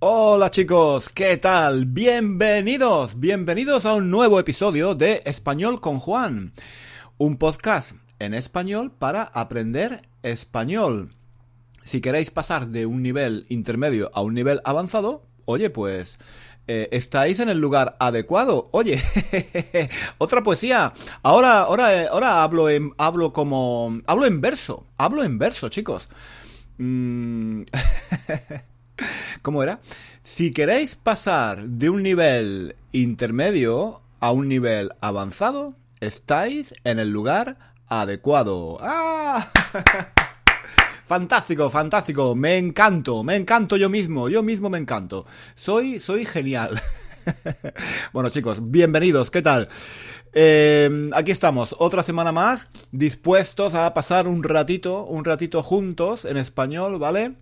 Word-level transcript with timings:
Hola 0.00 0.52
chicos, 0.52 1.08
¿qué 1.08 1.38
tal? 1.38 1.84
Bienvenidos, 1.84 3.18
bienvenidos 3.18 3.84
a 3.84 3.94
un 3.94 4.12
nuevo 4.12 4.38
episodio 4.38 4.94
de 4.94 5.22
Español 5.24 5.80
con 5.80 5.98
Juan, 5.98 6.52
un 7.16 7.36
podcast 7.36 7.96
en 8.20 8.32
español 8.32 8.92
para 8.96 9.24
aprender 9.24 10.08
español. 10.22 11.16
Si 11.82 12.00
queréis 12.00 12.30
pasar 12.30 12.68
de 12.68 12.86
un 12.86 13.02
nivel 13.02 13.44
intermedio 13.48 14.12
a 14.14 14.22
un 14.22 14.34
nivel 14.34 14.60
avanzado, 14.62 15.26
oye, 15.46 15.68
pues 15.68 16.20
eh, 16.68 16.88
estáis 16.92 17.40
en 17.40 17.48
el 17.48 17.58
lugar 17.58 17.96
adecuado. 17.98 18.68
Oye, 18.70 19.02
otra 20.18 20.44
poesía. 20.44 20.92
Ahora, 21.24 21.62
ahora, 21.62 22.00
eh, 22.00 22.08
ahora 22.08 22.44
hablo 22.44 22.68
en, 22.70 22.92
hablo 22.98 23.32
como, 23.32 24.00
hablo 24.06 24.26
en 24.26 24.40
verso, 24.40 24.86
hablo 24.96 25.24
en 25.24 25.38
verso, 25.38 25.68
chicos. 25.70 26.08
Mm. 26.78 27.62
¿Cómo 29.42 29.62
era? 29.62 29.80
Si 30.22 30.50
queréis 30.50 30.94
pasar 30.94 31.62
de 31.62 31.90
un 31.90 32.02
nivel 32.02 32.76
intermedio 32.92 34.00
a 34.20 34.32
un 34.32 34.48
nivel 34.48 34.90
avanzado, 35.00 35.74
estáis 36.00 36.74
en 36.84 36.98
el 36.98 37.10
lugar 37.10 37.58
adecuado. 37.86 38.78
¡Ah! 38.80 39.50
Fantástico, 41.04 41.70
fantástico. 41.70 42.34
Me 42.34 42.58
encanto, 42.58 43.24
me 43.24 43.34
encanto 43.34 43.78
yo 43.78 43.88
mismo, 43.88 44.28
yo 44.28 44.42
mismo 44.42 44.68
me 44.68 44.76
encanto. 44.76 45.24
Soy, 45.54 46.00
soy 46.00 46.26
genial. 46.26 46.78
bueno 48.12 48.28
chicos, 48.28 48.58
bienvenidos, 48.60 49.30
¿qué 49.30 49.40
tal? 49.40 49.70
Eh, 50.34 51.08
aquí 51.14 51.30
estamos, 51.30 51.74
otra 51.78 52.02
semana 52.02 52.30
más, 52.30 52.68
dispuestos 52.92 53.74
a 53.74 53.94
pasar 53.94 54.28
un 54.28 54.42
ratito, 54.42 55.06
un 55.06 55.24
ratito 55.24 55.62
juntos 55.62 56.26
en 56.26 56.36
español, 56.36 56.98
¿vale? 56.98 57.32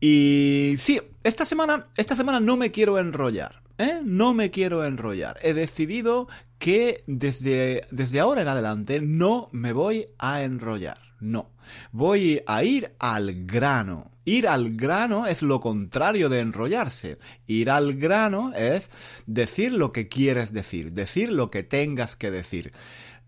Y 0.00 0.76
sí, 0.78 1.00
esta 1.22 1.44
semana, 1.44 1.86
esta 1.96 2.16
semana 2.16 2.40
no 2.40 2.56
me 2.56 2.70
quiero 2.70 2.98
enrollar. 2.98 3.62
¿Eh? 3.78 4.00
No 4.04 4.34
me 4.34 4.50
quiero 4.50 4.84
enrollar. 4.84 5.38
He 5.42 5.54
decidido 5.54 6.28
que 6.58 7.02
desde, 7.06 7.86
desde 7.90 8.20
ahora 8.20 8.42
en 8.42 8.48
adelante 8.48 9.00
no 9.00 9.48
me 9.52 9.72
voy 9.72 10.06
a 10.18 10.42
enrollar. 10.42 10.98
No. 11.18 11.50
Voy 11.92 12.42
a 12.46 12.62
ir 12.62 12.92
al 12.98 13.46
grano. 13.46 14.10
Ir 14.26 14.48
al 14.48 14.76
grano 14.76 15.26
es 15.26 15.40
lo 15.40 15.60
contrario 15.60 16.28
de 16.28 16.40
enrollarse. 16.40 17.18
Ir 17.46 17.70
al 17.70 17.94
grano 17.94 18.52
es 18.54 18.90
decir 19.26 19.72
lo 19.72 19.92
que 19.92 20.08
quieres 20.08 20.52
decir, 20.52 20.92
decir 20.92 21.30
lo 21.30 21.50
que 21.50 21.62
tengas 21.62 22.16
que 22.16 22.30
decir. 22.30 22.72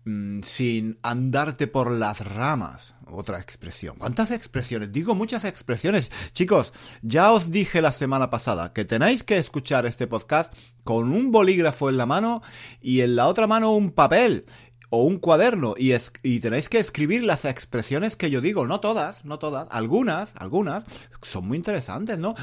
Mm, 0.05 0.41
sin 0.41 0.99
andarte 1.01 1.67
por 1.67 1.89
las 1.89 2.25
ramas. 2.27 2.93
Otra 3.09 3.39
expresión. 3.39 3.95
¿Cuántas 3.97 4.31
expresiones? 4.31 4.91
Digo 4.91 5.15
muchas 5.15 5.45
expresiones. 5.45 6.11
Chicos, 6.33 6.73
ya 7.01 7.31
os 7.31 7.51
dije 7.51 7.81
la 7.81 7.93
semana 7.93 8.29
pasada 8.29 8.73
que 8.73 8.83
tenéis 8.83 9.23
que 9.23 9.37
escuchar 9.37 9.85
este 9.85 10.07
podcast 10.07 10.53
con 10.83 11.13
un 11.13 11.31
bolígrafo 11.31 11.89
en 11.89 11.97
la 11.97 12.05
mano 12.05 12.41
y 12.81 12.99
en 12.99 13.15
la 13.15 13.27
otra 13.27 13.47
mano 13.47 13.73
un 13.73 13.91
papel 13.91 14.45
o 14.89 15.03
un 15.03 15.19
cuaderno 15.19 15.75
y, 15.77 15.93
y 16.21 16.39
tenéis 16.41 16.67
que 16.67 16.79
escribir 16.79 17.23
las 17.23 17.45
expresiones 17.45 18.17
que 18.17 18.29
yo 18.29 18.41
digo. 18.41 18.67
No 18.67 18.81
todas, 18.81 19.23
no 19.23 19.39
todas. 19.39 19.67
Algunas, 19.71 20.33
algunas 20.35 20.83
son 21.21 21.47
muy 21.47 21.55
interesantes, 21.55 22.17
¿no? 22.17 22.35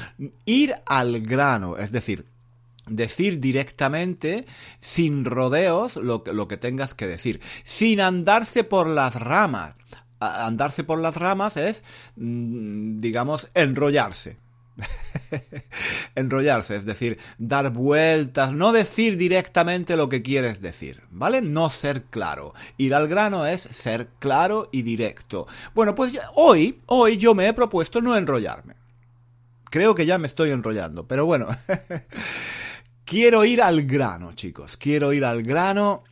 Ir 0.45 0.73
al 0.87 1.21
grano. 1.21 1.77
Es 1.77 1.91
decir, 1.91 2.25
decir 2.87 3.39
directamente, 3.39 4.45
sin 4.79 5.25
rodeos, 5.25 5.95
lo, 5.95 6.23
lo, 6.25 6.47
que 6.47 6.57
tengas 6.57 6.93
que 6.93 7.07
decir, 7.07 7.41
sin 7.63 8.01
andarse 8.01 8.63
por 8.63 8.87
las 8.87 9.15
ramas. 9.15 9.75
Andarse 10.19 10.83
por 10.83 10.99
las 10.99 11.17
ramas 11.17 11.57
es, 11.57 11.83
mm, 12.15 12.99
digamos, 12.99 13.49
enrollarse. 13.55 14.37
enrollarse, 16.15 16.75
es 16.75 16.85
decir, 16.85 17.17
dar 17.37 17.71
vueltas, 17.71 18.53
no 18.53 18.71
decir 18.71 19.17
directamente 19.17 19.95
lo 19.95 20.09
que 20.09 20.21
quieres 20.21 20.61
decir, 20.61 21.01
¿vale? 21.09 21.41
No 21.41 21.69
ser 21.69 22.03
claro. 22.03 22.53
Ir 22.77 22.93
al 22.93 23.07
grano 23.07 23.45
es 23.45 23.61
ser 23.61 24.07
claro 24.19 24.69
y 24.71 24.81
directo. 24.81 25.47
Bueno, 25.73 25.95
pues 25.95 26.17
hoy, 26.35 26.81
hoy 26.87 27.17
yo 27.17 27.35
me 27.35 27.47
he 27.47 27.53
propuesto 27.53 28.01
no 28.01 28.15
enrollarme. 28.15 28.75
Creo 29.69 29.95
que 29.95 30.05
ya 30.05 30.17
me 30.17 30.27
estoy 30.27 30.51
enrollando, 30.51 31.07
pero 31.07 31.25
bueno. 31.25 31.47
Quiero 33.11 33.43
ir 33.43 33.61
al 33.61 33.81
grano, 33.81 34.31
chicos. 34.31 34.77
Quiero 34.77 35.11
ir 35.11 35.25
al 35.25 35.43
grano. 35.43 36.05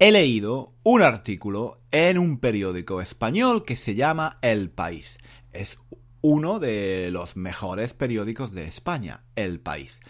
He 0.00 0.10
leído 0.10 0.74
un 0.82 1.00
artículo 1.00 1.78
en 1.92 2.18
un 2.18 2.40
periódico 2.40 3.00
español 3.00 3.64
que 3.64 3.76
se 3.76 3.94
llama 3.94 4.40
El 4.42 4.68
País. 4.68 5.18
Es 5.52 5.78
uno 6.22 6.58
de 6.58 7.10
los 7.12 7.36
mejores 7.36 7.94
periódicos 7.94 8.50
de 8.50 8.64
España, 8.64 9.22
El 9.36 9.60
País. 9.60 10.00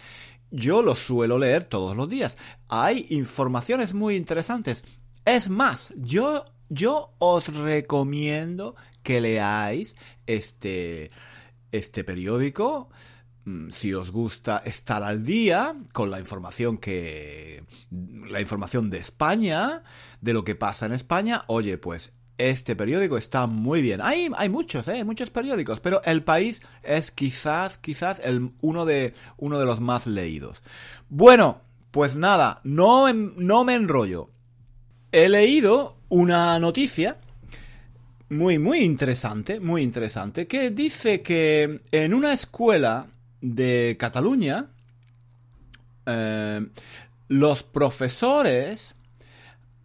Yo 0.51 0.81
lo 0.81 0.95
suelo 0.95 1.39
leer 1.39 1.65
todos 1.65 1.95
los 1.95 2.09
días. 2.09 2.39
Hay 2.69 3.06
informaciones 3.11 3.93
muy 3.93 4.17
interesantes. 4.17 4.83
Es 5.27 5.51
más, 5.51 5.93
yo, 5.95 6.47
yo 6.71 7.12
os 7.19 7.55
recomiendo 7.55 8.77
que 9.03 9.21
leáis 9.21 9.95
este, 10.27 11.11
este 11.71 12.03
periódico 12.03 12.89
si 13.71 13.93
os 13.93 14.10
gusta 14.10 14.59
estar 14.65 15.03
al 15.03 15.22
día 15.25 15.77
con 15.93 16.10
la 16.10 16.19
información 16.19 16.78
que 16.78 17.62
la 17.91 18.41
información 18.41 18.91
de 18.91 18.99
España, 18.99 19.82
de 20.21 20.32
lo 20.32 20.44
que 20.44 20.55
pasa 20.55 20.87
en 20.87 20.93
España, 20.93 21.44
oye, 21.49 21.77
pues 21.77 22.12
este 22.38 22.75
periódico 22.75 23.16
está 23.16 23.47
muy 23.47 23.82
bien. 23.82 24.00
Hay, 24.03 24.28
hay 24.37 24.49
muchos, 24.49 24.88
¿eh? 24.88 25.05
muchos 25.05 25.31
periódicos, 25.31 25.81
pero 25.81 26.03
El 26.05 26.22
País 26.22 26.62
es 26.82 27.10
quizás, 27.10 27.78
quizás 27.78 28.21
el, 28.25 28.53
uno, 28.60 28.84
de, 28.87 29.15
uno 29.37 29.59
de 29.59 29.66
los 29.66 29.81
más 29.81 30.06
leídos. 30.06 30.62
Bueno, 31.09 31.61
pues 31.91 32.16
nada, 32.16 32.61
no, 32.65 33.12
no 33.12 33.65
me 33.65 33.75
enrollo. 33.75 34.31
He 35.12 35.28
leído 35.28 35.97
una 36.09 36.59
noticia 36.59 37.19
muy, 38.28 38.59
muy 38.59 38.78
interesante, 38.81 39.61
muy 39.61 39.82
interesante, 39.82 40.47
que 40.47 40.71
dice 40.71 41.22
que 41.22 41.82
en 41.93 42.15
una 42.15 42.32
escuela 42.32 43.06
de 43.44 43.97
Cataluña, 43.99 44.71
eh, 46.06 46.66
los 47.28 47.62
profesores 47.62 48.94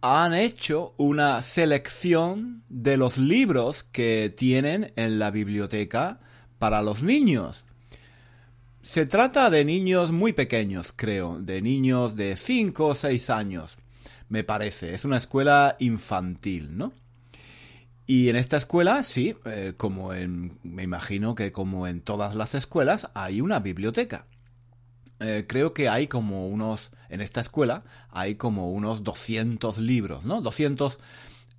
han 0.00 0.32
hecho 0.32 0.94
una 0.96 1.42
selección 1.42 2.64
de 2.70 2.96
los 2.96 3.18
libros 3.18 3.84
que 3.84 4.32
tienen 4.34 4.92
en 4.96 5.18
la 5.18 5.30
biblioteca 5.30 6.20
para 6.58 6.80
los 6.80 7.02
niños. 7.02 7.66
Se 8.80 9.04
trata 9.04 9.50
de 9.50 9.66
niños 9.66 10.10
muy 10.10 10.32
pequeños, 10.32 10.94
creo, 10.96 11.38
de 11.38 11.60
niños 11.60 12.16
de 12.16 12.36
5 12.36 12.86
o 12.86 12.94
6 12.94 13.28
años, 13.28 13.76
me 14.30 14.42
parece. 14.42 14.94
Es 14.94 15.04
una 15.04 15.18
escuela 15.18 15.76
infantil, 15.80 16.78
¿no? 16.78 16.94
Y 18.10 18.28
en 18.28 18.34
esta 18.34 18.56
escuela, 18.56 19.04
sí, 19.04 19.36
eh, 19.44 19.74
como 19.76 20.12
en, 20.12 20.58
me 20.64 20.82
imagino 20.82 21.36
que 21.36 21.52
como 21.52 21.86
en 21.86 22.00
todas 22.00 22.34
las 22.34 22.56
escuelas, 22.56 23.08
hay 23.14 23.40
una 23.40 23.60
biblioteca. 23.60 24.26
Eh, 25.20 25.44
creo 25.48 25.72
que 25.74 25.88
hay 25.88 26.08
como 26.08 26.48
unos, 26.48 26.90
en 27.08 27.20
esta 27.20 27.40
escuela, 27.40 27.84
hay 28.10 28.34
como 28.34 28.72
unos 28.72 29.04
200 29.04 29.78
libros, 29.78 30.24
¿no? 30.24 30.42
200 30.42 30.98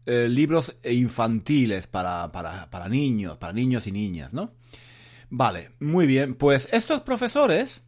eh, 0.07 0.27
libros 0.27 0.75
infantiles 0.83 1.87
para, 1.87 2.33
para, 2.33 2.69
para 2.69 2.89
niños, 2.89 3.37
para 3.37 3.53
niños 3.53 3.87
y 3.87 3.93
niñas, 3.93 4.33
¿no? 4.33 4.51
Vale, 5.29 5.71
muy 5.79 6.05
bien. 6.05 6.35
Pues 6.35 6.67
estos 6.73 6.99
profesores, 6.99 7.81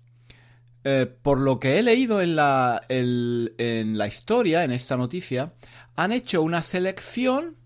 por 1.21 1.37
lo 1.37 1.59
que 1.59 1.79
he 1.79 1.83
leído 1.83 2.21
en 2.21 2.37
la, 2.37 2.81
en 2.87 3.97
la 3.97 4.07
historia, 4.07 4.63
en 4.63 4.71
esta 4.71 4.95
noticia, 4.95 5.51
han 5.97 6.13
hecho 6.13 6.41
una 6.41 6.61
selección 6.61 7.57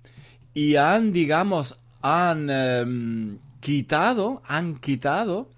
y 0.57 0.75
han, 0.77 1.11
digamos, 1.11 1.77
han 2.01 2.49
em, 2.49 3.37
quitado, 3.59 4.41
han 4.47 4.79
quitado 4.79 5.51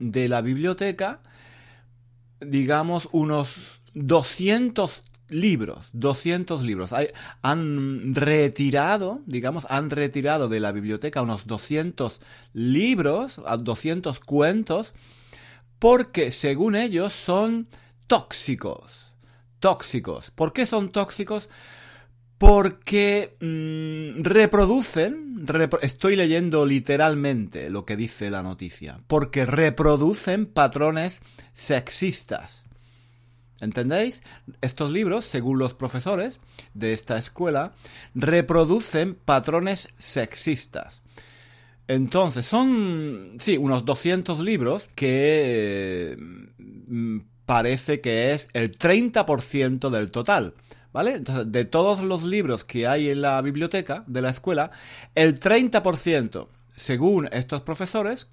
de 0.00 0.28
la 0.28 0.42
biblioteca, 0.42 1.20
digamos, 2.38 3.08
unos 3.12 3.80
200 3.94 5.02
libros, 5.30 5.88
200 5.94 6.62
libros. 6.62 6.92
han 7.40 8.14
retirado, 8.14 9.22
digamos, 9.24 9.66
han 9.70 9.88
retirado 9.88 10.50
de 10.50 10.60
la 10.60 10.72
biblioteca 10.72 11.22
unos 11.22 11.46
200 11.46 12.20
libros, 12.52 13.40
200 13.60 14.20
cuentos, 14.20 14.92
porque 15.78 16.32
según 16.32 16.76
ellos 16.76 17.14
son 17.14 17.66
tóxicos. 18.06 19.14
Tóxicos. 19.58 20.30
¿Por 20.32 20.52
qué 20.52 20.66
son 20.66 20.92
tóxicos? 20.92 21.48
Porque 22.38 23.36
mm, 23.40 24.22
reproducen, 24.22 25.46
estoy 25.82 26.16
leyendo 26.16 26.64
literalmente 26.64 27.68
lo 27.68 27.84
que 27.84 27.96
dice 27.96 28.30
la 28.30 28.42
noticia, 28.42 29.00
porque 29.08 29.44
reproducen 29.44 30.46
patrones 30.46 31.20
sexistas. 31.52 32.64
¿Entendéis? 33.60 34.22
Estos 34.60 34.92
libros, 34.92 35.24
según 35.24 35.58
los 35.58 35.74
profesores 35.74 36.38
de 36.74 36.92
esta 36.92 37.18
escuela, 37.18 37.72
reproducen 38.14 39.16
patrones 39.16 39.88
sexistas. 39.98 41.02
Entonces, 41.88 42.46
son, 42.46 43.36
sí, 43.40 43.56
unos 43.56 43.84
200 43.84 44.38
libros 44.40 44.88
que 44.94 46.16
mm, 46.58 47.18
parece 47.46 48.00
que 48.00 48.32
es 48.32 48.48
el 48.52 48.78
30% 48.78 49.90
del 49.90 50.12
total. 50.12 50.54
¿Vale? 50.92 51.14
Entonces, 51.14 51.52
de 51.52 51.64
todos 51.64 52.02
los 52.02 52.22
libros 52.22 52.64
que 52.64 52.86
hay 52.86 53.10
en 53.10 53.20
la 53.20 53.40
biblioteca 53.42 54.04
de 54.06 54.22
la 54.22 54.30
escuela, 54.30 54.70
el 55.14 55.38
30%, 55.38 56.48
según 56.76 57.28
estos 57.32 57.62
profesores, 57.62 58.28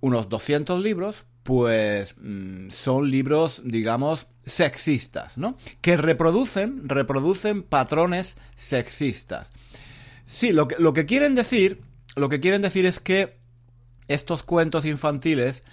unos 0.00 0.28
200 0.28 0.80
libros, 0.80 1.24
pues 1.42 2.14
mm, 2.18 2.68
son 2.70 3.10
libros, 3.10 3.62
digamos, 3.64 4.26
sexistas, 4.44 5.38
¿no? 5.38 5.56
Que 5.80 5.96
reproducen, 5.96 6.88
reproducen 6.88 7.62
patrones 7.62 8.36
sexistas. 8.54 9.50
Sí, 10.26 10.52
lo 10.52 10.68
que, 10.68 10.76
lo 10.78 10.92
que 10.92 11.06
quieren 11.06 11.34
decir, 11.34 11.80
lo 12.16 12.28
que 12.28 12.40
quieren 12.40 12.62
decir 12.62 12.86
es 12.86 13.00
que 13.00 13.38
estos 14.08 14.42
cuentos 14.42 14.84
infantiles, 14.84 15.64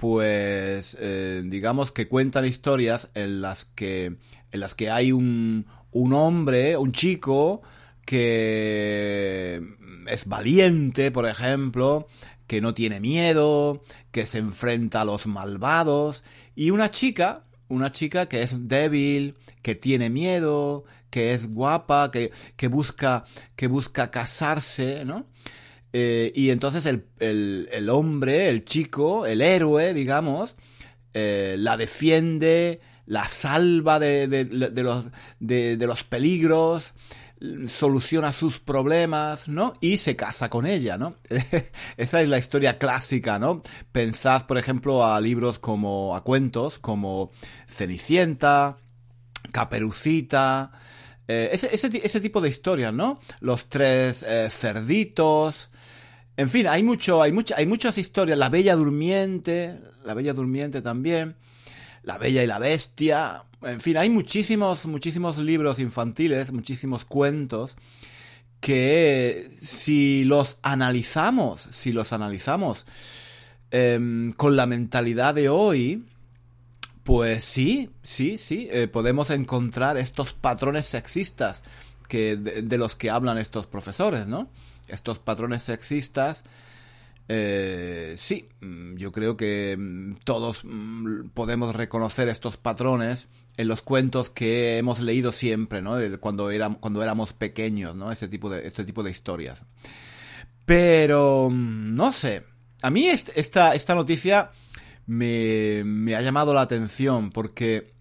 pues, 0.00 0.96
eh, 0.98 1.42
digamos 1.44 1.92
que 1.92 2.08
cuentan 2.08 2.46
historias 2.46 3.08
en 3.14 3.42
las 3.42 3.66
que, 3.66 4.16
en 4.50 4.60
las 4.60 4.74
que 4.74 4.90
hay 4.90 5.12
un, 5.12 5.66
un 5.92 6.14
hombre, 6.14 6.78
un 6.78 6.92
chico, 6.92 7.60
que 8.06 9.62
es 10.06 10.26
valiente, 10.26 11.10
por 11.10 11.28
ejemplo, 11.28 12.08
que 12.46 12.62
no 12.62 12.72
tiene 12.72 12.98
miedo, 12.98 13.82
que 14.10 14.24
se 14.24 14.38
enfrenta 14.38 15.02
a 15.02 15.04
los 15.04 15.26
malvados, 15.26 16.24
y 16.56 16.70
una 16.70 16.90
chica, 16.90 17.44
una 17.68 17.92
chica 17.92 18.26
que 18.26 18.42
es 18.42 18.68
débil, 18.68 19.36
que 19.60 19.74
tiene 19.74 20.08
miedo, 20.08 20.84
que 21.10 21.34
es 21.34 21.46
guapa, 21.46 22.10
que, 22.10 22.32
que 22.56 22.68
busca, 22.68 23.24
que 23.54 23.66
busca 23.66 24.10
casarse, 24.10 25.04
¿no? 25.04 25.26
Eh, 25.92 26.32
y 26.34 26.50
entonces 26.50 26.86
el, 26.86 27.04
el, 27.18 27.88
hombre, 27.88 28.48
el 28.48 28.64
chico, 28.64 29.26
el 29.26 29.40
héroe, 29.40 29.92
digamos, 29.92 30.54
eh, 31.14 31.56
la 31.58 31.76
defiende, 31.76 32.80
la 33.06 33.26
salva 33.26 33.98
de, 33.98 34.28
de, 34.28 34.44
de 34.44 34.82
los, 34.82 35.06
de, 35.40 35.76
los 35.78 36.04
peligros, 36.04 36.92
soluciona 37.66 38.32
sus 38.32 38.60
problemas, 38.60 39.48
¿no? 39.48 39.74
Y 39.80 39.96
se 39.96 40.14
casa 40.14 40.48
con 40.48 40.66
ella, 40.66 40.96
¿no? 40.96 41.16
Esa 41.96 42.20
es 42.20 42.28
la 42.28 42.38
historia 42.38 42.78
clásica, 42.78 43.40
¿no? 43.40 43.62
Pensad, 43.90 44.46
por 44.46 44.58
ejemplo, 44.58 45.04
a 45.04 45.20
libros 45.20 45.58
como, 45.58 46.14
a 46.14 46.22
cuentos 46.22 46.78
como 46.78 47.32
Cenicienta, 47.66 48.76
Caperucita, 49.50 50.70
eh, 51.26 51.50
ese, 51.52 51.74
ese, 51.74 52.20
tipo 52.20 52.40
de 52.40 52.48
historias, 52.48 52.92
¿no? 52.92 53.18
Los 53.40 53.68
tres 53.68 54.24
cerditos. 54.50 55.70
En 56.40 56.48
fin, 56.48 56.66
hay 56.68 56.82
mucho, 56.82 57.20
hay 57.20 57.32
mucha, 57.32 57.54
hay 57.58 57.66
muchas 57.66 57.98
historias. 57.98 58.38
La 58.38 58.48
Bella 58.48 58.74
Durmiente, 58.74 59.78
la 60.06 60.14
Bella 60.14 60.32
Durmiente 60.32 60.80
también. 60.80 61.36
La 62.02 62.16
Bella 62.16 62.42
y 62.42 62.46
la 62.46 62.58
Bestia. 62.58 63.44
En 63.60 63.78
fin, 63.78 63.98
hay 63.98 64.08
muchísimos, 64.08 64.86
muchísimos 64.86 65.36
libros 65.36 65.78
infantiles, 65.78 66.50
muchísimos 66.50 67.04
cuentos 67.04 67.76
que 68.58 69.50
si 69.60 70.24
los 70.24 70.56
analizamos, 70.62 71.60
si 71.72 71.92
los 71.92 72.14
analizamos 72.14 72.86
em, 73.70 74.32
con 74.32 74.56
la 74.56 74.64
mentalidad 74.64 75.34
de 75.34 75.50
hoy, 75.50 76.06
pues 77.04 77.44
sí, 77.44 77.90
sí, 78.02 78.38
sí, 78.38 78.66
eh, 78.72 78.88
podemos 78.88 79.28
encontrar 79.28 79.98
estos 79.98 80.32
patrones 80.32 80.86
sexistas 80.86 81.62
que, 82.08 82.36
de, 82.36 82.78
los 82.78 82.96
que 82.96 83.10
hablan 83.10 83.36
estos 83.36 83.66
profesores, 83.66 84.26
¿no? 84.26 84.48
Estos 84.92 85.18
patrones 85.18 85.62
sexistas 85.62 86.44
eh, 87.32 88.14
sí, 88.16 88.48
mm, 88.60 88.96
yo 88.96 89.12
creo 89.12 89.36
que 89.36 89.76
mm, 89.78 90.16
todos 90.24 90.64
mm, 90.64 91.28
podemos 91.32 91.76
reconocer 91.76 92.28
estos 92.28 92.56
patrones 92.56 93.28
en 93.56 93.68
los 93.68 93.82
cuentos 93.82 94.30
que 94.30 94.78
hemos 94.78 94.98
leído 94.98 95.30
siempre, 95.30 95.80
¿no? 95.80 95.96
Cuando, 96.18 96.50
éramos, 96.50 96.78
cuando 96.80 97.04
éramos 97.04 97.32
pequeños, 97.32 97.94
¿no? 97.94 98.10
Ese 98.10 98.26
tipo 98.26 98.50
de, 98.50 98.66
este 98.66 98.84
tipo 98.84 99.04
de 99.04 99.12
historias. 99.12 99.64
Pero, 100.66 101.50
no 101.52 102.10
sé. 102.10 102.42
A 102.82 102.90
mí 102.90 103.06
esta, 103.06 103.76
esta 103.76 103.94
noticia 103.94 104.50
me, 105.06 105.82
me 105.84 106.16
ha 106.16 106.22
llamado 106.22 106.52
la 106.52 106.62
atención 106.62 107.30
porque 107.30 107.92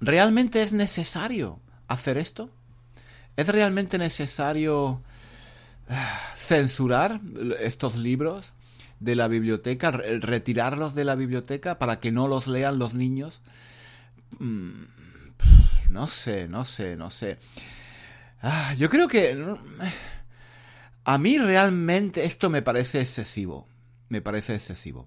¿realmente 0.00 0.62
es 0.62 0.72
necesario 0.72 1.58
hacer 1.88 2.18
esto? 2.18 2.50
¿Es 3.36 3.48
realmente 3.48 3.98
necesario 3.98 5.02
censurar 6.34 7.20
estos 7.60 7.96
libros 7.96 8.52
de 9.00 9.16
la 9.16 9.28
biblioteca, 9.28 9.90
retirarlos 9.90 10.94
de 10.94 11.04
la 11.04 11.14
biblioteca 11.14 11.78
para 11.78 11.98
que 11.98 12.12
no 12.12 12.28
los 12.28 12.46
lean 12.46 12.78
los 12.78 12.94
niños. 12.94 13.42
Mm, 14.38 14.84
no 15.90 16.06
sé, 16.06 16.48
no 16.48 16.64
sé, 16.64 16.96
no 16.96 17.10
sé. 17.10 17.38
Ah, 18.42 18.74
yo 18.78 18.88
creo 18.88 19.08
que... 19.08 19.56
A 21.06 21.18
mí 21.18 21.38
realmente 21.38 22.24
esto 22.24 22.48
me 22.48 22.62
parece 22.62 23.00
excesivo. 23.00 23.68
Me 24.08 24.22
parece 24.22 24.54
excesivo. 24.54 25.06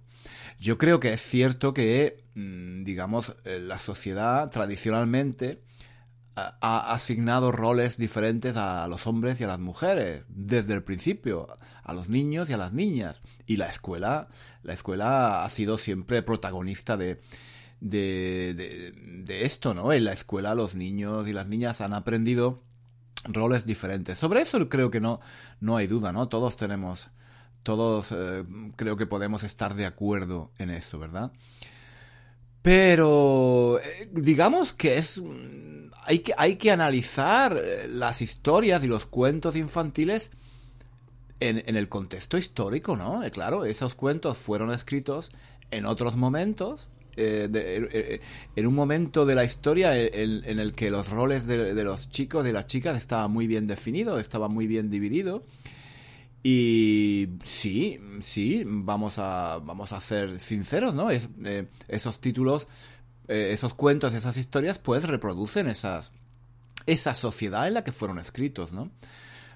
Yo 0.60 0.78
creo 0.78 1.00
que 1.00 1.14
es 1.14 1.22
cierto 1.22 1.74
que, 1.74 2.24
mm, 2.36 2.84
digamos, 2.84 3.36
eh, 3.46 3.60
la 3.60 3.80
sociedad 3.80 4.50
tradicionalmente 4.50 5.62
ha 6.38 6.94
asignado 6.94 7.52
roles 7.52 7.98
diferentes 7.98 8.58
a 8.58 8.88
los 8.88 9.08
hombres 9.08 9.42
y 9.42 9.44
a 9.44 9.48
las 9.48 9.60
mujeres 9.60 10.24
desde 10.30 10.76
el 10.76 10.84
principio, 10.84 11.48
a 11.84 11.94
los 11.94 12.10
niños 12.10 12.50
y 12.50 12.54
a 12.54 12.58
las 12.58 12.74
niñas. 12.74 13.24
Y 13.48 13.58
la 13.58 13.68
escuela, 13.68 14.28
la 14.62 14.74
escuela 14.74 15.44
ha 15.44 15.50
sido 15.50 15.80
siempre 15.80 16.22
protagonista 16.22 16.96
de, 16.96 17.20
de, 17.80 18.54
de, 18.54 19.46
esto, 19.46 19.74
¿no? 19.74 19.92
En 19.94 20.06
la 20.06 20.14
escuela 20.14 20.54
los 20.54 20.76
niños 20.76 21.28
y 21.28 21.34
las 21.34 21.48
niñas 21.48 21.82
han 21.82 21.94
aprendido 21.94 22.62
roles 23.24 23.66
diferentes. 23.66 24.20
Sobre 24.20 24.42
eso 24.42 24.70
creo 24.70 24.92
que 24.92 25.02
no, 25.02 25.20
no 25.60 25.78
hay 25.78 25.88
duda, 25.88 26.12
¿no? 26.14 26.28
Todos 26.28 26.56
tenemos, 26.56 27.10
todos 27.64 28.12
eh, 28.12 28.44
creo 28.76 28.96
que 28.96 29.08
podemos 29.08 29.44
estar 29.44 29.74
de 29.74 29.88
acuerdo 29.88 30.52
en 30.60 30.70
eso, 30.70 31.00
¿verdad? 31.00 31.32
Pero 32.62 33.80
eh, 33.84 34.10
digamos 34.12 34.74
que 34.74 34.98
es 34.98 35.22
hay 36.08 36.20
que, 36.20 36.34
hay 36.38 36.56
que 36.56 36.72
analizar 36.72 37.60
eh, 37.62 37.88
las 37.90 38.22
historias 38.22 38.82
y 38.84 38.88
los 38.88 39.06
cuentos 39.06 39.58
infantiles 39.58 40.32
en, 41.42 41.62
en 41.66 41.76
el 41.76 41.90
contexto 41.90 42.38
histórico, 42.38 42.96
¿no? 42.96 43.24
Eh, 43.24 43.32
claro, 43.32 43.66
esos 43.66 43.94
cuentos 43.94 44.38
fueron 44.38 44.72
escritos 44.72 45.32
en 45.70 45.86
otros 45.86 46.16
momentos, 46.16 46.88
eh, 47.18 48.22
en 48.56 48.68
un 48.68 48.74
momento 48.74 49.26
de 49.26 49.36
la 49.36 49.44
historia 49.44 49.98
en, 49.98 50.60
el 50.60 50.74
que 50.74 50.92
los 50.92 51.10
roles 51.10 51.46
de, 51.48 51.74
los 51.84 52.10
chicos 52.10 52.48
y 52.48 52.52
las 52.52 52.68
chicas 52.68 52.96
estaban 52.96 53.32
muy 53.32 53.48
bien 53.48 53.68
definidos, 53.68 54.22
estaban 54.22 54.54
muy 54.54 54.68
bien 54.68 54.90
divididos. 54.90 55.42
Y 56.50 57.28
sí, 57.44 58.00
sí, 58.22 58.64
vamos 58.66 59.20
a, 59.20 59.60
vamos 59.62 59.92
a 59.92 60.00
ser 60.00 60.40
sinceros, 60.40 60.96
¿no? 60.96 61.12
Es, 61.12 61.28
esos 61.90 62.22
títulos 62.22 62.70
eh, 63.28 63.50
esos 63.52 63.74
cuentos, 63.74 64.14
esas 64.14 64.38
historias, 64.38 64.80
pues 64.80 65.04
reproducen 65.04 65.68
esas, 65.68 66.14
esa 66.86 67.14
sociedad 67.14 67.68
en 67.68 67.74
la 67.74 67.84
que 67.84 67.92
fueron 67.92 68.18
escritos, 68.18 68.72
¿no? 68.72 68.92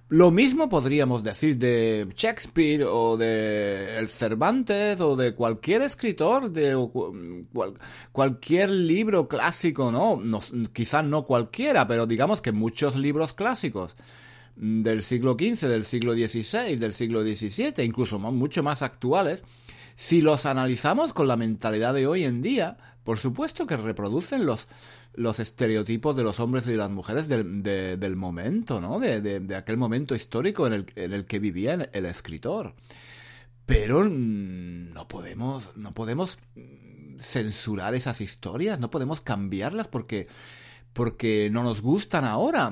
Lo 0.09 0.31
mismo 0.31 0.67
podríamos 0.67 1.23
decir 1.23 1.57
de 1.57 2.09
Shakespeare 2.13 2.83
o 2.83 3.15
de 3.15 3.97
el 3.97 4.09
Cervantes 4.09 4.99
o 4.99 5.15
de 5.15 5.33
cualquier 5.33 5.83
escritor, 5.83 6.51
de 6.51 6.75
cualquier 8.11 8.69
libro 8.69 9.29
clásico, 9.29 9.93
¿no? 9.93 10.19
¿no? 10.21 10.41
No 11.05 11.25
cualquiera, 11.25 11.87
pero 11.87 12.05
digamos 12.05 12.41
que 12.41 12.51
muchos 12.51 12.97
libros 12.97 13.31
clásicos 13.31 13.95
del 14.55 15.03
siglo 15.03 15.33
XV, 15.39 15.67
del 15.67 15.83
siglo 15.83 16.13
XVI, 16.13 16.75
del 16.75 16.93
siglo 16.93 17.23
XVII, 17.23 17.83
incluso 17.83 18.19
mucho 18.19 18.63
más 18.63 18.81
actuales, 18.81 19.43
si 19.95 20.21
los 20.21 20.45
analizamos 20.45 21.13
con 21.13 21.27
la 21.27 21.37
mentalidad 21.37 21.93
de 21.93 22.07
hoy 22.07 22.23
en 22.23 22.41
día, 22.41 22.77
por 23.03 23.17
supuesto 23.17 23.67
que 23.67 23.77
reproducen 23.77 24.45
los, 24.45 24.67
los 25.13 25.39
estereotipos 25.39 26.15
de 26.15 26.23
los 26.23 26.39
hombres 26.39 26.67
y 26.67 26.73
las 26.73 26.89
mujeres 26.89 27.27
del, 27.27 27.63
del 27.63 28.15
momento, 28.15 28.79
¿no? 28.79 28.99
De, 28.99 29.21
de, 29.21 29.55
aquel 29.55 29.77
momento 29.77 30.15
histórico 30.15 30.67
en 30.67 30.73
el, 30.73 30.85
en 30.95 31.13
el 31.13 31.25
que 31.25 31.39
vivía 31.39 31.89
el, 31.91 32.05
escritor. 32.05 32.75
Pero 33.65 34.07
no 34.07 35.07
podemos, 35.07 35.75
no 35.77 35.93
podemos 35.93 36.39
censurar 37.19 37.95
esas 37.95 38.21
historias, 38.21 38.79
no 38.79 38.89
podemos 38.89 39.21
cambiarlas 39.21 39.87
porque, 39.87 40.27
porque 40.93 41.49
no 41.51 41.63
nos 41.63 41.81
gustan 41.81 42.25
ahora. 42.25 42.71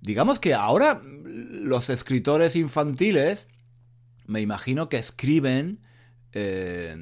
Digamos 0.00 0.38
que 0.38 0.54
ahora 0.54 1.02
los 1.04 1.90
escritores 1.90 2.56
infantiles, 2.56 3.46
me 4.26 4.40
imagino 4.40 4.88
que 4.88 4.98
escriben 4.98 5.80
eh, 6.32 6.96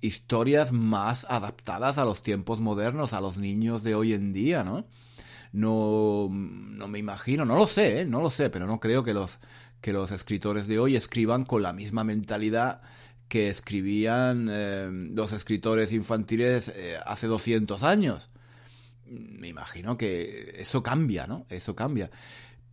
historias 0.00 0.72
más 0.72 1.26
adaptadas 1.28 1.98
a 1.98 2.04
los 2.04 2.22
tiempos 2.22 2.60
modernos, 2.60 3.12
a 3.12 3.20
los 3.20 3.38
niños 3.38 3.82
de 3.82 3.94
hoy 3.94 4.12
en 4.12 4.32
día, 4.32 4.64
¿no? 4.64 4.86
No, 5.52 6.28
no 6.30 6.88
me 6.88 6.98
imagino, 6.98 7.44
no 7.44 7.56
lo 7.56 7.66
sé, 7.66 8.00
¿eh? 8.00 8.04
no 8.04 8.20
lo 8.20 8.30
sé, 8.30 8.50
pero 8.50 8.66
no 8.66 8.80
creo 8.80 9.02
que 9.02 9.14
los, 9.14 9.38
que 9.80 9.92
los 9.92 10.10
escritores 10.10 10.66
de 10.66 10.78
hoy 10.78 10.94
escriban 10.94 11.44
con 11.44 11.62
la 11.62 11.72
misma 11.72 12.04
mentalidad 12.04 12.82
que 13.28 13.48
escribían 13.48 14.48
eh, 14.50 14.88
los 14.90 15.32
escritores 15.32 15.92
infantiles 15.92 16.68
eh, 16.74 16.98
hace 17.04 17.26
200 17.26 17.82
años. 17.82 18.30
Me 19.10 19.48
imagino 19.48 19.96
que 19.96 20.54
eso 20.58 20.82
cambia, 20.82 21.26
¿no? 21.26 21.46
Eso 21.48 21.74
cambia. 21.74 22.10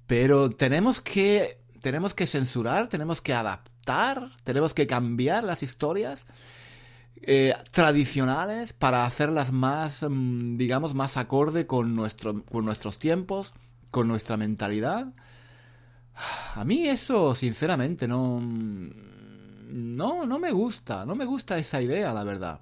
Pero 0.08 0.50
tenemos 0.50 1.02
que, 1.02 1.60
tenemos 1.82 2.14
que 2.14 2.28
censurar, 2.28 2.88
tenemos 2.88 3.22
que 3.22 3.34
adaptar, 3.34 4.32
tenemos 4.44 4.74
que 4.74 4.88
cambiar 4.88 5.44
las 5.44 5.64
historias 5.64 6.26
eh, 7.22 7.54
tradicionales 7.72 8.74
para 8.74 9.06
hacerlas 9.06 9.52
más, 9.52 10.06
mm, 10.08 10.58
digamos, 10.58 10.94
más 10.94 11.18
acorde 11.18 11.66
con, 11.68 11.96
nuestro, 11.96 12.44
con 12.46 12.66
nuestros 12.66 13.00
tiempos, 13.00 13.54
con 13.92 14.08
nuestra 14.08 14.38
mentalidad. 14.38 15.14
A 16.56 16.64
mí 16.66 16.88
eso, 16.88 17.36
sinceramente, 17.36 18.08
no 18.08 18.40
no, 19.76 20.26
no 20.26 20.40
me 20.40 20.52
gusta, 20.52 21.06
no 21.06 21.16
me 21.16 21.26
gusta 21.26 21.58
esa 21.58 21.82
idea, 21.82 22.14
la 22.14 22.24
verdad. 22.24 22.62